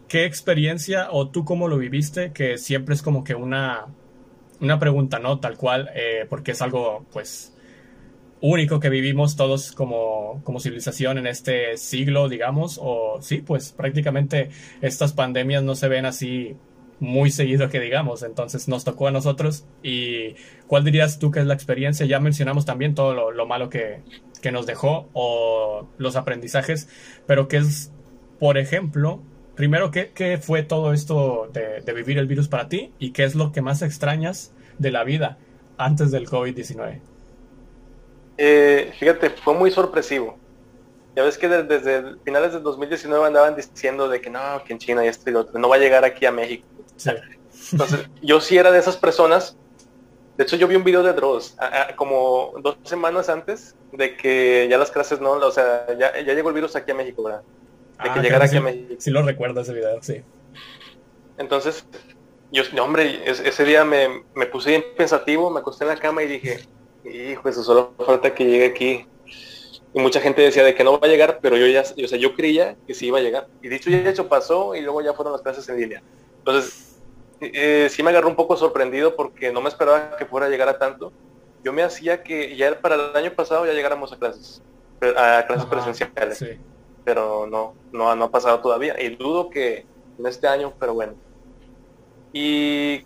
[0.07, 2.31] ¿qué experiencia o tú cómo lo viviste?
[2.33, 3.87] Que siempre es como que una,
[4.61, 5.39] una pregunta, ¿no?
[5.39, 7.53] Tal cual, eh, porque es algo, pues,
[8.41, 14.49] único que vivimos todos como, como civilización en este siglo, digamos, o sí, pues prácticamente
[14.81, 16.57] estas pandemias no se ven así
[16.99, 19.65] muy seguido que digamos, entonces nos tocó a nosotros.
[19.81, 20.35] ¿Y
[20.67, 22.05] cuál dirías tú que es la experiencia?
[22.05, 24.01] Ya mencionamos también todo lo, malo que,
[24.51, 26.89] nos dejó o los aprendizajes,
[27.25, 27.93] pero ¿qué es,
[28.39, 29.21] por ejemplo,
[29.55, 33.51] primero, ¿qué, fue todo esto de, vivir el virus para ti y qué es lo
[33.51, 35.37] que más extrañas de la vida
[35.77, 36.99] antes del COVID-19?
[38.37, 40.37] Eh, fíjate, fue muy sorpresivo.
[41.15, 45.05] Ya ves que desde, finales del 2019 andaban diciendo de que no, que en China
[45.05, 46.65] y esto y lo otro, no va a llegar aquí a México.
[47.71, 49.55] Entonces, yo sí era de esas personas.
[50.37, 51.55] De hecho, yo vi un video de Dross
[51.95, 56.55] como dos semanas antes de que ya las clases no, o sea, ya, llegó el
[56.55, 57.43] virus aquí a México, ¿verdad?
[58.01, 58.95] De que ah, llegara aquí a México.
[58.97, 60.21] Sí lo recuerdo ese video, sí.
[61.37, 61.85] Entonces,
[62.51, 66.27] yo, hombre, ese día me, me puse bien pensativo, me acosté en la cama y
[66.27, 66.59] dije,
[67.05, 69.07] hijo, eso solo falta que llegue aquí.
[69.95, 72.17] Y mucha gente decía de que no va a llegar, pero yo ya, o sea,
[72.17, 73.47] yo creía que sí iba a llegar.
[73.61, 76.01] Y dicho y hecho pasó y luego ya fueron las clases en línea.
[76.39, 77.01] Entonces,
[77.41, 80.69] eh, sí me agarró un poco sorprendido porque no me esperaba que fuera a llegar
[80.69, 81.11] a tanto.
[81.63, 84.61] Yo me hacía que ya para el año pasado ya llegáramos a clases,
[85.15, 86.43] a clases presenciales.
[87.03, 89.01] Pero no, no, ha pasado todavía.
[89.01, 89.85] Y dudo que
[90.17, 91.13] en este año, pero bueno.
[92.31, 93.03] Y,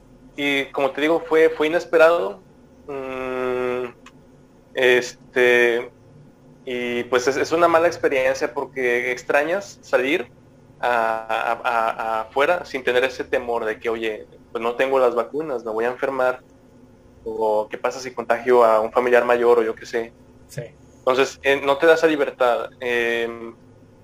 [0.72, 2.40] como te digo, fue, fue inesperado.
[2.88, 3.86] Mm,
[4.74, 5.92] este,
[6.66, 10.30] y pues es, una mala experiencia porque extrañas salir
[10.80, 15.86] afuera sin tener ese temor de que, oye, pues no tengo las vacunas, me voy
[15.86, 16.42] a enfermar,
[17.24, 20.14] o qué pasa si contagio a un familiar mayor o yo qué sé.
[21.00, 22.70] Entonces, eh, no te da esa libertad.
[22.80, 23.56] Em,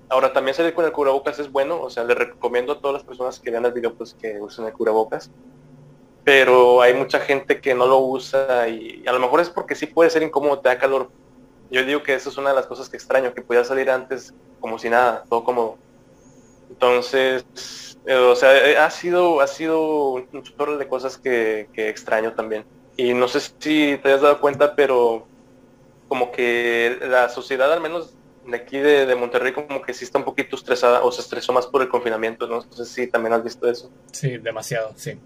[0.08, 3.04] ahora, también salir con el cubrebocas es bueno, o sea, le recomiendo a todas las
[3.04, 5.30] personas que vean el video pues que usen el cubrebocas,
[6.24, 9.86] pero hay mucha gente que no lo usa y a lo mejor es porque sí
[9.86, 11.10] puede ser incómodo, te da calor.
[11.70, 14.32] Yo digo que eso es una de las cosas que extraño, que podía salir antes
[14.60, 15.78] como si nada, todo como
[16.70, 22.32] entonces, eh, o sea, eh, ha sido, ha sido un chorro de cosas que, extraño
[22.32, 22.64] también.
[22.96, 25.26] Y no sé si te has dado cuenta, pero
[26.08, 28.14] como que la sociedad, al menos
[28.46, 31.66] de aquí de, Monterrey, como que sí está un poquito estresada o se estresó más
[31.66, 32.46] por el confinamiento.
[32.46, 33.90] No sé si también has visto eso.
[34.12, 35.18] Sí, demasiado, sí.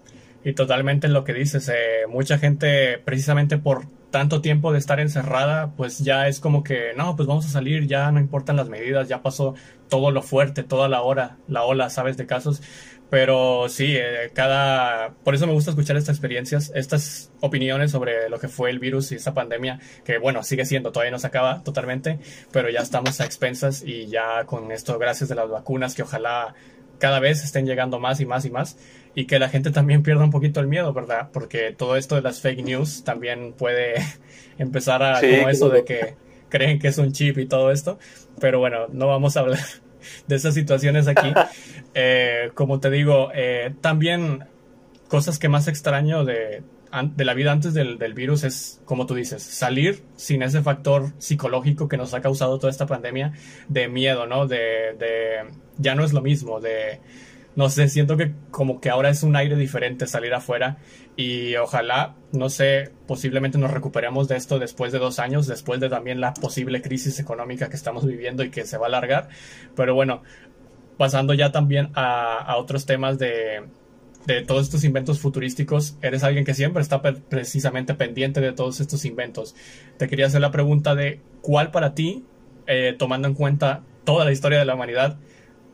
[0.43, 4.99] Y totalmente en lo que dices, eh, mucha gente precisamente por tanto tiempo de estar
[4.99, 8.69] encerrada, pues ya es como que, no, pues vamos a salir, ya no importan las
[8.69, 9.53] medidas, ya pasó
[9.89, 12.61] todo lo fuerte, toda la hora, la ola, sabes, de casos.
[13.09, 15.09] Pero sí, eh, cada...
[15.23, 19.11] Por eso me gusta escuchar estas experiencias, estas opiniones sobre lo que fue el virus
[19.11, 22.19] y esta pandemia, que bueno, sigue siendo, todavía no se acaba totalmente,
[22.51, 26.53] pero ya estamos a expensas y ya con esto, gracias a las vacunas, que ojalá
[26.99, 28.77] cada vez estén llegando más y más y más
[29.15, 31.29] y que la gente también pierda un poquito el miedo, ¿verdad?
[31.33, 33.95] Porque todo esto de las fake news también puede
[34.59, 36.15] empezar a como eso de que
[36.49, 37.97] creen que es un chip y todo esto,
[38.39, 39.59] pero bueno, no vamos a hablar
[40.27, 41.33] de esas situaciones aquí.
[41.95, 44.43] Eh, como te digo, eh, también
[45.07, 46.61] cosas que más extraño de,
[47.15, 51.11] de la vida antes del, del, virus es, como tú dices, salir sin ese factor
[51.17, 53.33] psicológico que nos ha causado toda esta pandemia
[53.67, 54.47] de miedo, ¿no?
[54.47, 55.45] De, de
[55.77, 56.99] ya no es lo mismo, de
[57.55, 60.77] no sé, siento que como que ahora es un aire diferente salir afuera
[61.15, 65.89] y ojalá, no sé, posiblemente nos recuperemos de esto después de dos años, después de
[65.89, 69.29] también la posible crisis económica que estamos viviendo y que se va a alargar.
[69.75, 70.21] Pero bueno,
[70.97, 73.63] pasando ya también a, otros temas de,
[74.25, 79.03] de todos estos inventos futurísticos, eres alguien que siempre está precisamente pendiente de todos estos
[79.05, 79.55] inventos.
[79.97, 82.23] Te quería hacer la pregunta de cuál para ti,
[82.67, 85.17] eh, tomando en cuenta toda la historia de la humanidad,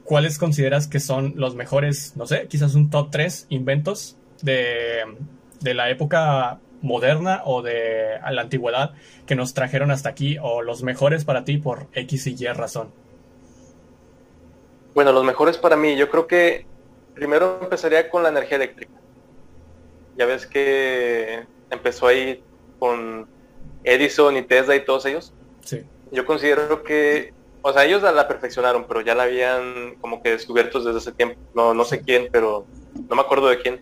[0.06, 5.04] ¿cuáles consideras que son los mejores, no sé, quizás un top 3 inventos de,
[5.62, 8.94] la época moderna o de la antigüedad
[9.26, 12.94] que nos trajeron hasta aquí o los mejores para ti por X y Y razón?
[14.94, 16.66] Bueno, los mejores para mí, yo creo que
[17.16, 18.94] primero empezaría con la energía eléctrica.
[20.18, 22.42] Ya ves que empezó ahí
[22.80, 23.28] con
[23.84, 25.34] Edison y Tesla y todos ellos.
[25.62, 25.84] Sí.
[26.12, 27.34] Yo considero que,
[27.68, 31.42] o sea, ellos la, perfeccionaron, pero ya la habían como que descubierto desde hace tiempo.
[31.56, 32.68] No, no sé quién, pero
[33.10, 33.82] no me acuerdo de quién.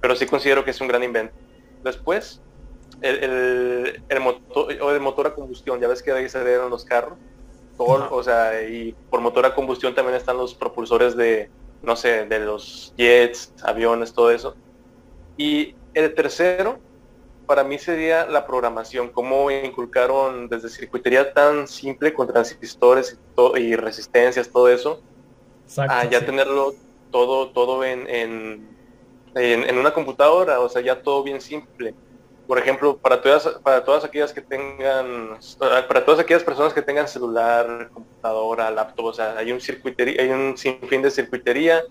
[0.00, 1.34] Pero sí considero que es un gran invento.
[1.84, 2.40] Después,
[3.02, 7.18] el, el, motor, o el motor a combustión, ya ves que ahí salieron los carros.
[7.76, 11.50] Todo, o sea, y por motor a combustión también están los propulsores de,
[11.82, 14.56] no sé, de los jets, aviones, todo eso.
[15.36, 16.78] Y el tercero,
[17.48, 23.18] para mí sería la programación, cómo inculcaron desde circuitería tan simple con transistores
[23.56, 25.00] y, resistencias, todo eso,
[25.78, 26.74] a ya tenerlo
[27.10, 28.68] todo, todo en, en,
[29.34, 31.94] en, una computadora, o sea, ya todo bien simple.
[32.46, 37.08] Por ejemplo, para todas, para todas aquellas que tengan, para todas aquellas personas que tengan
[37.08, 41.82] celular, computadora, laptop, o sea, hay un circuitería, hay un sinfín de circuitería,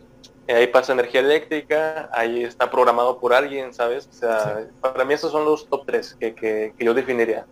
[0.53, 4.07] ahí pasa energía eléctrica, ahí está programado por alguien, ¿sabes?
[4.09, 7.45] O sea, para mí esos son los top tres que, que, yo definiría.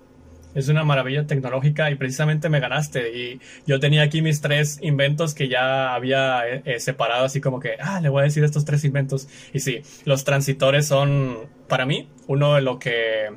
[0.54, 3.12] Es una maravilla tecnológica y precisamente me ganaste.
[3.14, 7.60] Y yo tenía aquí mis tres inventos que ya había eh, eh, separado, así como
[7.60, 9.28] que, ah, le voy a decir estos tres inventos.
[9.52, 13.30] Y sí, los transitores son, para mí, uno de lo que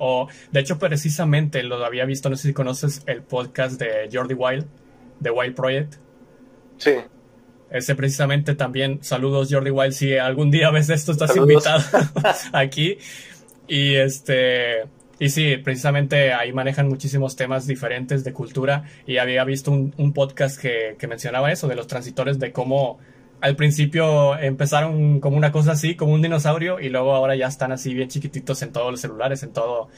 [0.00, 4.34] o de hecho precisamente lo había visto, no sé si conoces el podcast de Jordi
[4.34, 4.66] Wild,
[5.20, 5.96] de Wild Project.
[6.78, 6.92] Sí.
[7.70, 11.82] Ese precisamente también, saludos Jordi Wild, si algún día ves esto estás invitado
[12.52, 12.98] aquí.
[13.68, 14.82] Y este,
[15.20, 20.60] y sí, precisamente ahí manejan muchísimos temas diferentes de cultura y había visto un, podcast
[20.60, 22.98] que, que, mencionaba eso, de los transitores, de cómo
[23.40, 27.72] al principio empezaron como una cosa así, como un dinosaurio, y luego ahora ya están
[27.72, 29.88] así bien chiquititos en todos los celulares, en todo,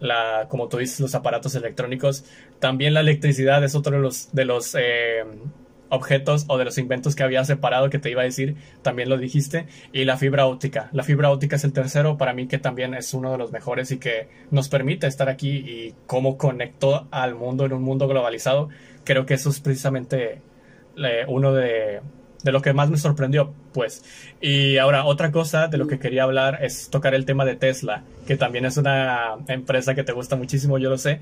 [0.00, 2.24] la, como tú dices, los aparatos electrónicos.
[2.58, 5.24] También la electricidad es otro de los, de los eh,
[5.90, 9.18] objetos o de los inventos que había separado que te iba a decir, también lo
[9.18, 10.88] dijiste, y la fibra óptica.
[10.92, 13.90] La fibra óptica es el tercero para mí que también es uno de los mejores
[13.90, 18.68] y que nos permite estar aquí y cómo conectó al mundo en un mundo globalizado.
[19.04, 20.40] Creo que eso es precisamente
[20.96, 22.00] eh, uno de,
[22.42, 24.02] de lo que más me sorprendió, pues.
[24.40, 28.02] Y ahora, otra cosa de lo que quería hablar es tocar el tema de Tesla,
[28.26, 31.20] que también es una empresa que te gusta muchísimo, yo lo sé,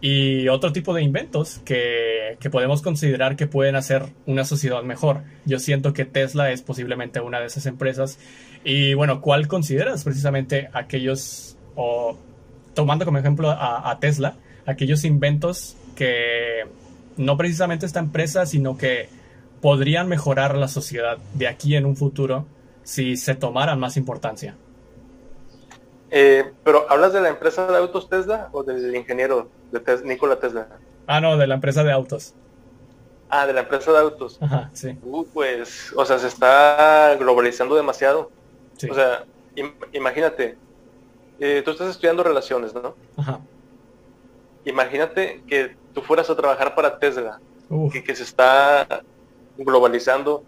[0.00, 5.22] y otro tipo de inventos que, que podemos considerar que pueden hacer una sociedad mejor.
[5.44, 8.18] Yo siento que Tesla es posiblemente una de esas empresas.
[8.64, 12.16] Y bueno, ¿cuál consideras precisamente aquellos, o
[12.74, 16.64] tomando como ejemplo a, a Tesla, aquellos inventos que
[17.16, 19.08] no precisamente esta empresa, sino que
[19.60, 22.46] podrían mejorar la sociedad de aquí en un futuro
[22.82, 24.56] si se tomaran más importancia.
[26.10, 30.66] Eh, pero, ¿hablas de la empresa de autos Tesla o del ingeniero de Nikola Tesla?
[31.06, 32.34] Ah, no, de la empresa de autos.
[33.28, 34.38] Ah, de la empresa de autos.
[34.40, 34.98] Ajá, sí.
[35.04, 38.30] Uh, pues, o sea, se está globalizando demasiado.
[38.90, 39.24] O sea,
[39.92, 40.56] imagínate,
[41.38, 42.96] eh, tú estás estudiando relaciones, ¿no?
[43.16, 43.40] Ajá.
[44.64, 47.40] Imagínate que tú fueras a trabajar para Tesla,
[47.92, 49.02] que, que se está
[49.56, 50.44] globalizando.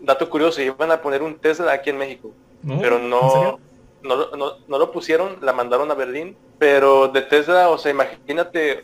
[0.00, 2.32] Dato curioso, iban a poner un Tesla aquí en México,
[2.80, 3.58] pero no,
[4.02, 8.82] no, no, lo pusieron, la mandaron a Berlín, pero de Tesla, o sea, imagínate,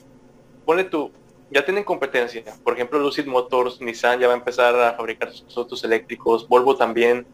[0.65, 1.11] pone tú,
[1.51, 5.57] ya tienen competencia, por ejemplo, Lucid Motors, Nissan ya va a empezar a fabricar sus
[5.57, 7.27] autos eléctricos, Volvo también,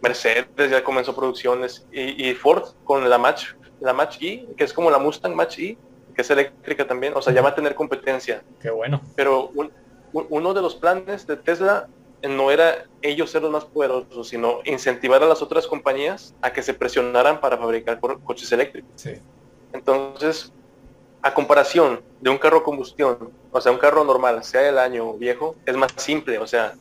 [0.00, 3.48] Mercedes ya comenzó producciones, y, Ford con la Match,
[3.80, 5.76] la Match E, que es como la Mustang Match E,
[6.14, 8.42] que es eléctrica también, o sea, ya va a tener competencia.
[8.60, 9.00] Qué bueno.
[9.14, 9.70] Pero un,
[10.12, 11.88] uno de los planes de Tesla
[12.22, 16.62] no era ellos ser los más poderosos, sino incentivar a las otras compañías a que
[16.62, 18.90] se presionaran para fabricar coches eléctricos.
[19.72, 20.52] Entonces,
[21.22, 25.56] a comparación de un carro combustión, o sea, un carro normal, sea el año viejo,
[25.66, 26.74] es más simple, o sea,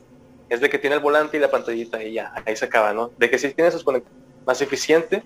[0.49, 3.11] es de que tiene el volante y la pantallita y ya, ahí se acaba, ¿no?
[3.17, 5.23] De que si tiene esos conectores, más eficiente,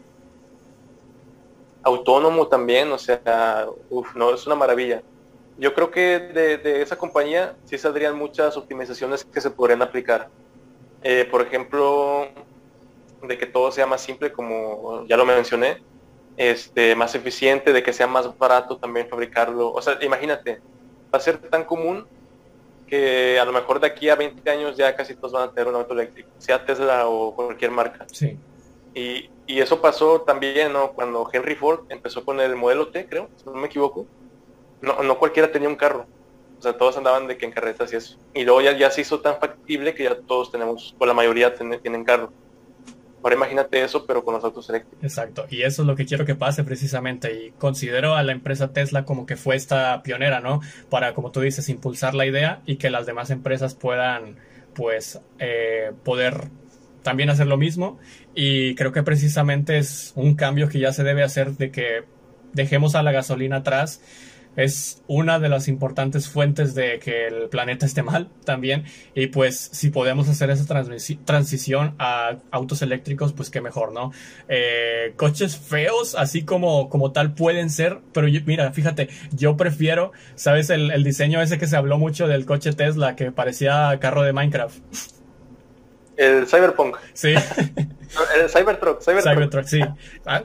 [1.83, 3.67] autónomo también, o sea,
[4.15, 5.03] no, es una maravilla
[5.57, 10.29] yo creo que de, esa compañía sí saldrían muchas optimizaciones que se podrían aplicar.
[11.03, 12.27] Eh, por ejemplo,
[13.23, 15.81] de que todo sea más simple, como ya lo mencioné,
[16.37, 19.71] este, más eficiente, de que sea más barato también fabricarlo.
[19.71, 20.61] O sea, imagínate,
[21.13, 22.05] va a ser tan común
[22.87, 25.67] que a lo mejor de aquí a 20 años ya casi todos van a tener
[25.67, 28.05] un auto eléctrico, sea Tesla o cualquier marca.
[28.11, 28.37] Sí.
[28.93, 30.91] Y, y eso pasó también, ¿no?
[30.91, 34.05] Cuando Henry Ford empezó con el modelo T, creo, si no me equivoco
[34.81, 36.07] no, no cualquiera tenía un carro.
[36.57, 38.19] O sea, todos andaban de que en carretas y eso.
[38.35, 41.55] Y luego ya, ya se hizo tan factible que ya todos tenemos, o la mayoría
[41.55, 42.31] tienen carro.
[43.23, 45.03] Ahora imagínate eso, pero con los autos eléctricos.
[45.03, 47.33] Exacto, y eso es lo que quiero que pase precisamente.
[47.33, 50.61] Y considero a la empresa Tesla como que fue esta pionera, ¿no?
[50.89, 54.37] Para, como tú dices, impulsar la idea y que las demás empresas puedan,
[54.73, 56.49] pues, eh, poder
[57.03, 57.99] también hacer lo mismo.
[58.33, 62.03] Y creo que precisamente es un cambio que ya se debe hacer de que
[62.53, 64.01] dejemos a la gasolina atrás
[64.55, 68.83] es una de las importantes fuentes de que el planeta esté mal también.
[69.15, 70.65] Y pues si podemos hacer esa
[71.25, 74.11] transición a autos eléctricos, pues qué mejor, ¿no?
[74.47, 80.69] Eh, coches feos, así como, como tal, pueden ser, pero mira, fíjate, yo prefiero, ¿sabes?
[80.69, 84.33] El, el diseño ese que se habló mucho del coche Tesla que parecía carro de
[84.33, 84.77] Minecraft.
[86.21, 86.97] El Cyberpunk.
[87.13, 87.29] Sí.
[88.37, 89.65] el Cybertruck, Cybertruck.
[89.65, 89.81] sí.
[90.23, 90.43] Ah,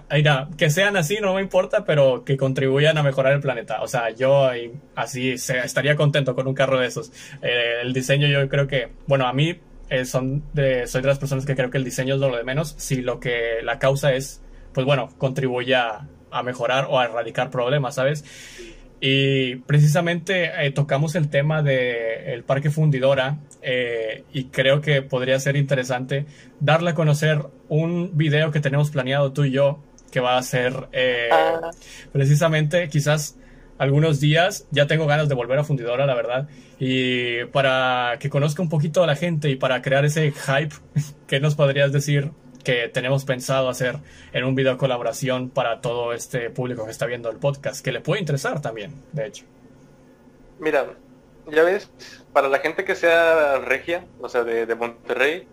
[0.57, 3.83] que sean así no me importa, pero que contribuyan a mejorar el planeta.
[3.83, 4.49] O sea, yo
[4.95, 7.13] así estaría contento con un carro de esos.
[7.43, 9.61] Eh, el diseño yo creo que, bueno, a mí
[9.91, 12.43] eh, son de, soy de las personas que creo que el diseño es lo de
[12.43, 12.75] menos.
[12.79, 14.41] Si lo que la causa es,
[14.73, 18.25] pues bueno, contribuye a, a mejorar o a erradicar problemas, ¿sabes?
[19.09, 25.55] Y precisamente eh, tocamos el tema del parque fundidora eh, y creo que podría ser
[25.55, 26.27] interesante
[26.59, 29.79] darle a conocer un video que tenemos planeado tú y yo
[30.11, 31.71] que va a ser eh, ah.
[32.11, 33.39] precisamente quizás
[33.79, 34.67] algunos días.
[34.73, 36.49] Ya tengo ganas de volver a fundidora, la verdad.
[36.81, 40.75] Y para que conozca un poquito a la gente y para crear ese hype,
[41.29, 42.33] ¿qué nos podrías decir
[42.67, 44.01] que tenemos pensado hacer
[44.33, 48.01] en un video colaboración para todo este público que está viendo el podcast, que le
[48.01, 49.45] puede interesar también, de hecho.
[50.59, 50.85] Mira,
[51.47, 51.89] ya ves,
[52.33, 55.47] para la gente que sea regia, o sea, de, Monterrey,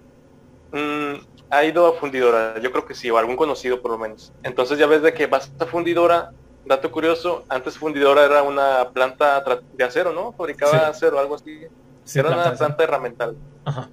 [0.71, 1.13] mm,
[1.51, 4.33] ha ido a fundidora, yo creo que sí, o algún conocido por lo menos.
[4.41, 6.31] Entonces ya ves de que vas a fundidora,
[6.65, 9.43] dato curioso, antes fundidora era una planta
[9.73, 10.31] de acero, ¿no?
[10.31, 11.67] Fabricaba acero, algo así.
[12.15, 13.37] era una planta herramental.
[13.65, 13.87] Ajá.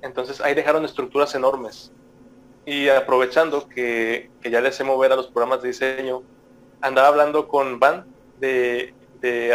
[0.00, 1.92] Entonces ahí dejaron estructuras enormes.
[2.66, 6.22] Y aprovechando que, ya les sé mover a los programas de diseño,
[6.80, 8.06] andaba hablando con Van
[8.38, 8.94] de,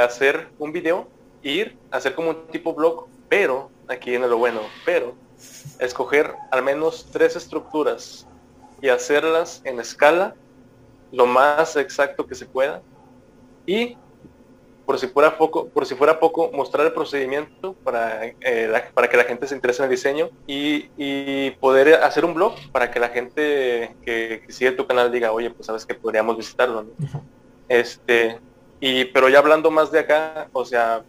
[0.01, 1.07] hacer un video,
[1.41, 5.15] ir, hacer como un tipo blog, pero, aquí viene lo bueno, pero
[5.79, 8.27] escoger al menos tres estructuras
[8.81, 10.35] y hacerlas en escala
[11.11, 12.81] lo más exacto que se pueda
[13.65, 13.97] y
[14.86, 19.17] por si fuera poco, por si fuera poco, mostrar el procedimiento para, eh, para que
[19.17, 23.09] la gente se interese en el diseño y, poder hacer un blog para que la
[23.09, 26.86] gente que, sigue tu canal diga, oye, pues sabes que podríamos visitarlo.
[27.67, 28.39] Este,
[28.79, 31.03] y pero ya hablando más de acá, o sea,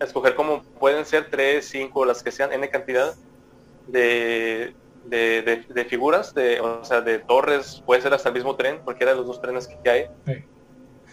[0.00, 3.14] escoger como pueden ser tres, cinco, las que sean, n cantidad
[3.88, 4.74] de,
[5.06, 9.18] de, figuras, de, o sea, de torres, puede ser hasta el mismo tren, cualquiera de
[9.18, 10.06] los dos trenes que hay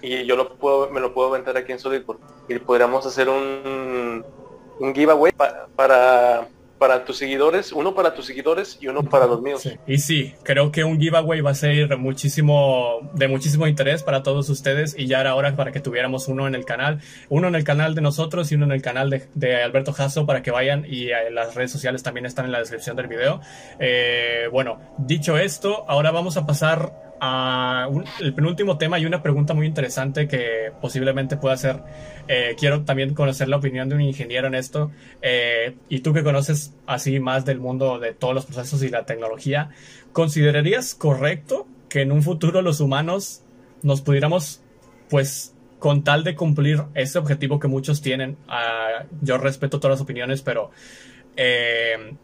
[0.01, 2.01] y yo lo puedo, me lo puedo aventar aquí en Solid
[2.47, 4.25] y podríamos hacer un,
[4.79, 6.47] un giveaway para,
[6.79, 9.69] para tus seguidores, uno para tus seguidores y uno para los míos.
[9.85, 14.49] Y sí, creo que un giveaway va a ser muchísimo, de muchísimo interés para todos
[14.49, 17.65] ustedes y ya era hora para que tuviéramos uno en el canal, uno en el
[17.65, 21.09] canal de nosotros y uno en el canal de, Alberto Jasso para que vayan y
[21.09, 23.41] eh, las redes sociales también están en la descripción del video.
[23.79, 29.67] Eh, bueno, dicho esto, ahora vamos a pasar el penúltimo tema y una pregunta muy
[29.67, 31.83] interesante que posiblemente pueda ser,
[32.27, 34.91] eh, quiero también conocer la opinión de un ingeniero en esto,
[35.21, 39.05] eh, y tú que conoces así más del mundo de todos los procesos y la
[39.05, 39.69] tecnología,
[40.13, 43.41] ¿considerarías correcto que en un futuro los humanos
[43.81, 44.61] nos pudiéramos,
[45.09, 50.01] pues, con tal de cumplir ese objetivo que muchos tienen, ah, yo respeto todas las
[50.01, 50.71] opiniones, pero...
[51.35, 52.15] Eh,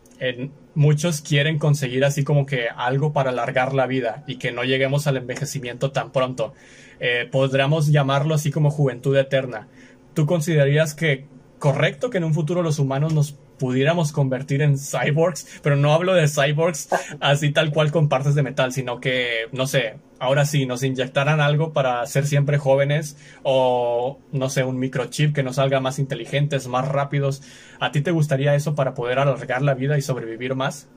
[0.73, 5.07] muchos quieren conseguir así como que algo para alargar la vida y que no lleguemos
[5.07, 6.53] al envejecimiento tan pronto.
[6.99, 9.67] Eh, podríamos llamarlo así como juventud eterna.
[10.13, 11.25] ¿Tú considerarías que
[11.59, 16.13] correcto que en un futuro los humanos nos pudiéramos convertir en cyborgs, pero no hablo
[16.13, 16.89] de cyborgs
[17.19, 21.41] así tal cual con partes de metal, sino que, no sé, ahora sí, nos inyectaran
[21.41, 26.67] algo para ser siempre jóvenes o, no sé, un microchip que nos haga más inteligentes,
[26.67, 27.41] más rápidos.
[27.79, 30.87] ¿A ti te gustaría eso para poder alargar la vida y sobrevivir más?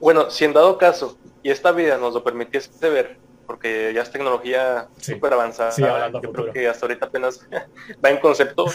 [0.00, 3.16] Bueno, si en dado caso, y esta vida nos lo permitiese ver,
[3.46, 7.46] porque ya es tecnología súper avanzada, yo creo que hasta ahorita apenas
[8.04, 8.66] va en concepto.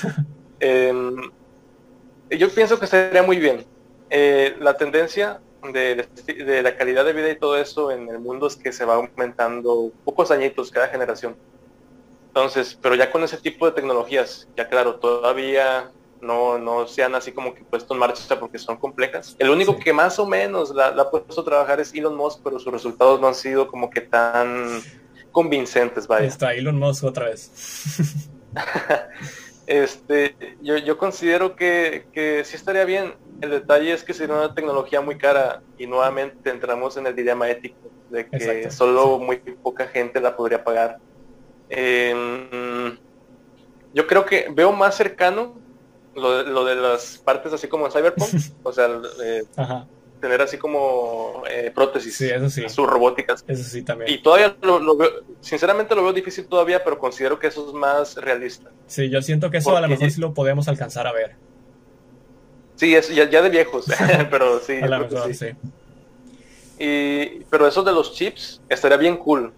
[0.62, 1.16] Em,
[2.30, 3.66] yo pienso que sería muy bien.
[4.10, 5.40] Eh, la tendencia
[5.74, 8.96] de, la calidad de vida y todo eso en el mundo es que se va
[8.96, 11.36] aumentando pocos añitos cada generación.
[12.28, 15.92] Entonces, pero ya con ese tipo de tecnologías, ya claro, todavía
[16.22, 19.36] no, no se han así como que puesto en marcha porque son complejas.
[19.40, 22.42] El único que más o menos la, la, ha puesto a trabajar es Elon Musk,
[22.44, 24.82] pero sus resultados no han sido como que tan
[25.32, 26.28] convincentes, vaya.
[26.28, 27.52] Está Elon Musk otra vez.
[29.70, 33.14] este, yo, yo considero que, que sí estaría bien.
[33.40, 37.48] El detalle es que sería una tecnología muy cara y nuevamente entramos en el dilema
[37.48, 37.78] ético
[38.10, 40.98] de que solo muy poca gente la podría pagar.
[41.70, 42.98] Em,
[43.94, 45.54] yo creo que veo más cercano
[46.16, 48.30] lo de, lo de las partes así como Cyberpunk,
[48.64, 48.90] o sea,
[49.24, 49.44] eh,
[50.20, 52.16] tener así como eh, prótesis.
[52.16, 52.68] Sí, eso sí.
[52.70, 53.44] Sus robóticas.
[53.48, 54.12] Eso sí también.
[54.12, 55.10] Y todavía lo, veo,
[55.42, 58.70] sinceramente lo veo difícil todavía, pero considero que eso es más realista.
[58.88, 61.36] Sí, yo siento que eso a lo mejor sí lo podemos alcanzar a ver.
[62.76, 63.86] Sí, es ya, de viejos,
[64.32, 64.78] pero sí.
[64.82, 65.48] A lo mejor, sí.
[66.80, 69.54] Y, pero eso de los chips estaría bien cool.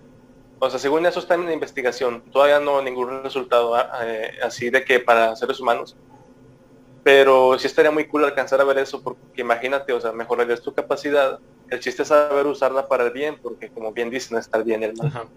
[0.60, 2.22] O sea, según eso está en investigación.
[2.32, 5.96] Todavía no ningún resultado ah, eh, así de que para seres humanos.
[7.04, 10.74] Pero sí estaría muy cool alcanzar a ver eso, porque imagínate, o sea, mejorarías tu
[10.74, 11.40] capacidad.
[11.70, 14.94] El chiste es saber usarla para el bien, porque como bien dicen, estar bien el
[14.96, 15.28] mal.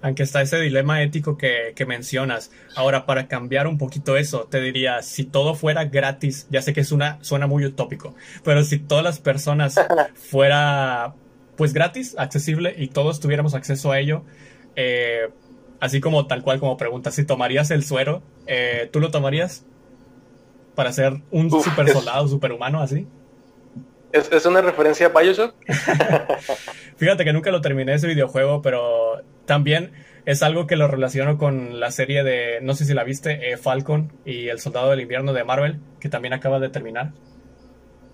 [0.00, 2.52] Aunque está ese dilema ético que, que, mencionas.
[2.76, 6.82] Ahora, para cambiar un poquito eso, te diría, si todo fuera gratis, ya sé que
[6.82, 8.14] es una, suena muy utópico,
[8.44, 9.74] pero si todas las personas
[10.14, 11.14] fuera
[11.58, 14.22] pues gratis, accesible y todos tuviéramos acceso a ello,
[14.76, 15.28] eh,
[15.80, 19.66] así como tal cual como pregunta, si tomarías el suero, eh, ¿tú lo tomarías?
[20.78, 23.04] Para ser un super soldado, superhumano así.
[24.12, 25.56] ¿Es, una referencia a Bioshock?
[26.96, 29.90] Fíjate que nunca lo terminé ese videojuego, pero también
[30.24, 33.56] es algo que lo relaciono con la serie de, no sé si la viste, eh,
[33.56, 37.10] Falcon y el Soldado del Invierno de Marvel, que también acaba de terminar.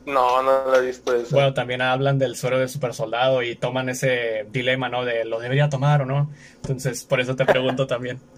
[0.07, 1.37] No, no lo he visto eso.
[1.37, 5.05] Bueno, también hablan del suero de super soldado y toman ese dilema, ¿no?
[5.05, 6.31] De lo debería tomar o no.
[6.63, 8.21] Entonces, por eso te pregunto también.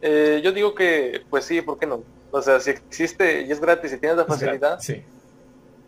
[0.00, 2.04] Eh, yo digo que, pues sí, ¿por qué no?
[2.30, 5.02] O sea, si existe y es gratis y tienes la facilidad, sí.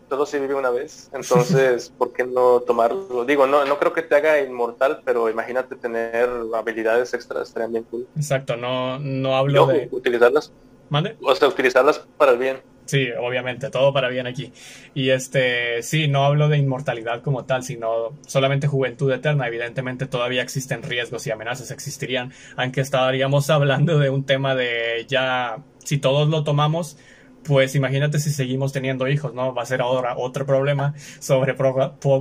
[0.09, 1.09] solo se vive una vez.
[1.13, 3.25] Entonces, ¿por qué no tomarlo?
[3.25, 7.83] Digo, no, no creo que te haga inmortal, pero imagínate tener habilidades extras, estarían bien
[7.85, 8.07] cool.
[8.15, 9.87] Exacto, no, no hablo de...
[9.91, 10.51] Utilizarlas.
[10.89, 11.15] ¿Mande?
[11.21, 12.57] O sea, utilizarlas para el bien.
[12.91, 14.51] Sí, obviamente, todo para bien aquí.
[14.93, 19.47] Y este, sí, no hablo de inmortalidad como tal, sino solamente juventud eterna.
[19.47, 25.63] Evidentemente todavía existen riesgos y amenazas, existirían, aunque estaríamos hablando de un tema de ya,
[25.85, 26.97] si todos lo tomamos,
[27.45, 29.53] pues imagínate si seguimos teniendo hijos, ¿no?
[29.53, 31.55] Va a ser ahora otro problema sobre,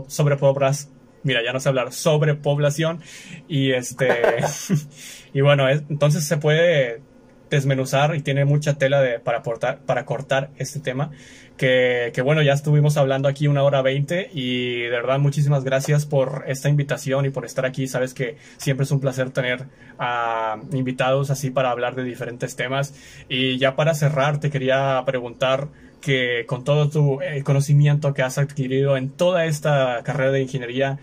[0.06, 0.88] sobre pobres,
[1.24, 3.00] mira, ya no sé hablar, sobrepoblación
[3.48, 4.08] y este,
[5.34, 7.09] y bueno, entonces se puede
[7.50, 11.10] desmenuzar y tiene mucha tela de, para, aportar, para cortar este tema.
[11.56, 16.06] Que, que, bueno, ya estuvimos hablando aquí una hora veinte y de verdad muchísimas gracias
[16.06, 17.86] por esta invitación y por estar aquí.
[17.86, 19.66] Sabes que siempre es un placer tener
[19.98, 22.94] a invitados así para hablar de diferentes temas.
[23.28, 25.68] Y ya para cerrar, te quería preguntar
[26.00, 30.98] que con todo tu eh, conocimiento que has adquirido en toda esta carrera de ingeniería,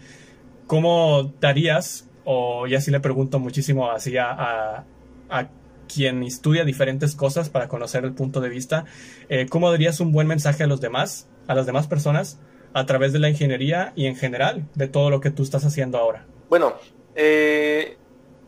[0.65, 4.83] ¿cómo darías, o ya sí le pregunto muchísimo así a, a,
[5.29, 5.49] a
[5.87, 8.85] quien estudia diferentes cosas para conocer el punto de vista,
[9.29, 12.39] eh, ¿cómo darías un buen mensaje a los demás, a las demás personas,
[12.73, 15.97] a través de la ingeniería y en general de todo lo que tú estás haciendo
[15.97, 16.25] ahora?
[16.49, 16.75] Bueno,
[17.15, 17.97] eh,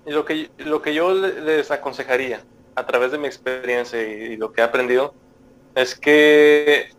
[0.05, 2.43] lo, que, lo que yo les aconsejaría
[2.75, 5.13] a través de mi experiencia y, lo que he aprendido
[5.75, 6.89] es que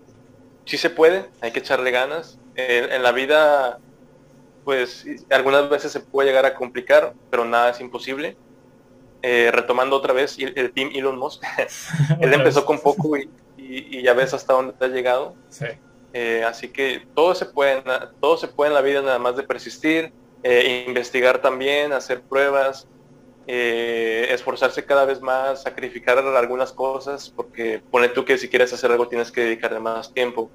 [0.64, 2.38] sí se puede, hay que echarle ganas.
[2.56, 3.78] en la vida,
[4.64, 8.36] pues algunas veces se puede llegar a complicar, pero nada es imposible
[9.22, 11.42] eh, retomando otra vez el, team Elon Musk,
[12.20, 13.30] él empezó con poco y,
[14.02, 15.34] ya ves hasta dónde ha llegado.
[16.12, 17.82] Eh, así que todo se puede,
[18.20, 22.88] todo se puede en la vida nada más de persistir, eh, investigar también, hacer pruebas,
[23.46, 29.08] esforzarse cada vez más, sacrificar algunas cosas, porque pone tú que si quieres hacer algo
[29.08, 30.50] tienes que dedicarle más tiempo.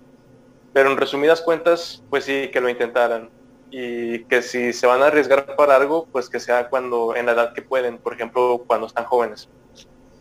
[0.73, 3.29] Pero en resumidas cuentas, pues sí, que lo intentaran
[3.77, 7.33] y que si se van a arriesgar para algo, pues que sea cuando en la
[7.33, 9.49] edad que pueden, por ejemplo, cuando están jóvenes,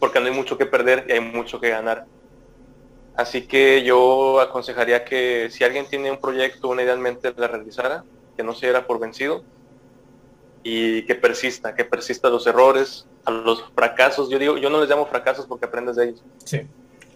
[0.00, 2.04] porque no hay mucho que perder y hay mucho que ganar.
[3.14, 7.46] Así que yo aconsejaría que si alguien tiene un proyecto, una idea en mente, la
[7.46, 8.02] realizara,
[8.36, 9.44] que no se diera por vencido
[10.64, 14.30] y que persista, que persista a los errores, a los fracasos.
[14.30, 16.24] Yo digo, yo no les llamo fracasos porque aprendes de ellos.
[16.44, 16.66] Sí.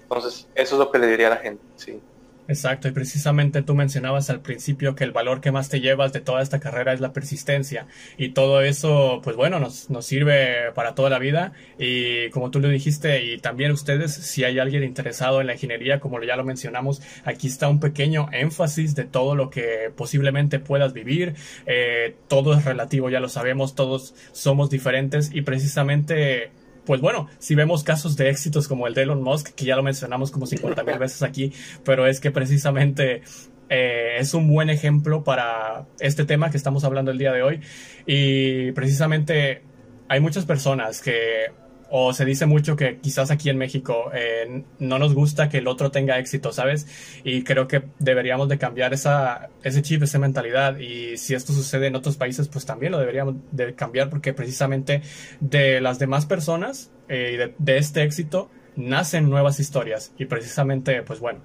[0.03, 2.01] Entonces, eso es lo que le diría a la gente, sí.
[2.49, 6.23] Exacto, y precisamente tú mencionabas al principio que el valor que más te llevas de
[6.23, 10.95] toda esta carrera es la persistencia y todo eso, pues bueno, nos, nos sirve para
[10.95, 15.43] toda la vida y como tú lo dijiste y también ustedes, si hay alguien interesado
[15.43, 19.51] en la ingeniería, como ya lo mencionamos, aquí está un pequeño énfasis de todo lo
[19.51, 21.35] que posiblemente puedas vivir,
[21.67, 26.51] eh, todo es relativo, ya lo sabemos, todos somos diferentes y precisamente
[26.89, 29.83] pues bueno, si vemos casos de éxitos como el de Elon Musk, que ya lo
[29.83, 31.53] mencionamos como 50 mil veces aquí,
[31.85, 33.21] pero es que precisamente
[33.69, 37.61] eh, es un buen ejemplo para este tema que estamos hablando el día de hoy.
[38.07, 39.65] Y precisamente
[40.09, 41.53] hay muchas personas que
[41.91, 45.69] o se dice mucho que quizás aquí en México eh, no nos gusta que el
[45.69, 46.87] otro tenga éxito, ¿sabes?
[47.25, 50.79] Y creo que deberíamos de cambiar esa, ese chip, esa mentalidad.
[50.79, 55.03] Y si esto sucede en otros países, pues también lo deberíamos de cambiar porque precisamente
[55.41, 60.13] de las demás personas eh, y de, de, este éxito nacen nuevas historias.
[60.19, 61.41] Y precisamente, pues bueno,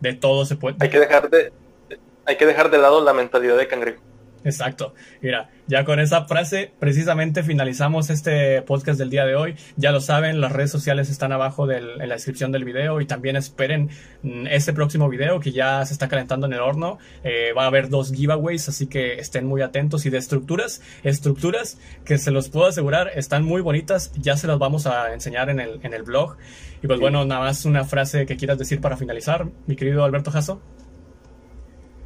[0.00, 0.76] de todo se puede...
[0.80, 1.52] Hay que dejar de...
[2.24, 4.02] hay que dejar de lado la mentalidad de cangrejo.
[4.44, 4.94] Exacto.
[5.22, 9.56] Mira, ya con esa frase precisamente finalizamos este podcast del día de hoy.
[9.76, 13.06] Ya lo saben, las redes sociales están abajo del, en la descripción del video y
[13.06, 13.88] también esperen
[14.22, 16.98] mm, este próximo video que ya se está calentando en el horno.
[17.22, 20.04] Eh, va a haber dos giveaways, así que estén muy atentos.
[20.04, 24.12] Y de estructuras, estructuras que se los puedo asegurar están muy bonitas.
[24.12, 26.36] Ya se las vamos a enseñar en el, en el blog.
[26.82, 30.30] Y pues bueno, nada más una frase que quieras decir para finalizar, mi querido Alberto
[30.30, 30.60] Jasso.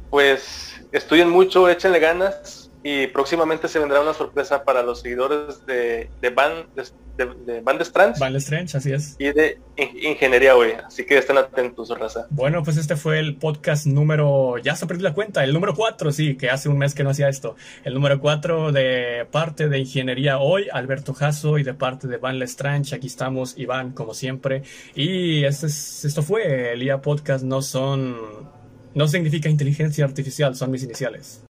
[0.09, 6.09] Pues estudien mucho, échenle ganas y próximamente se vendrá una sorpresa para los seguidores de,
[6.21, 8.19] de Van de, de, Van Strange.
[8.19, 9.17] Van Strange, así es.
[9.19, 12.27] Y de Ingeniería hoy, así que estén atentos, raza.
[12.29, 16.11] Bueno, pues este fue el podcast número, ya se perdió la cuenta, el número 4,
[16.13, 17.57] sí, que hace un mes que no hacía esto.
[17.83, 22.39] El número 4 de parte de Ingeniería hoy, Alberto Jasso, y de parte de Van
[22.39, 24.63] Lestrange, aquí estamos, Iván, como siempre.
[24.95, 28.58] Y este es, esto fue el IA Podcast, no son
[28.95, 31.41] no significa inteligencia artificial, son mis iniciales.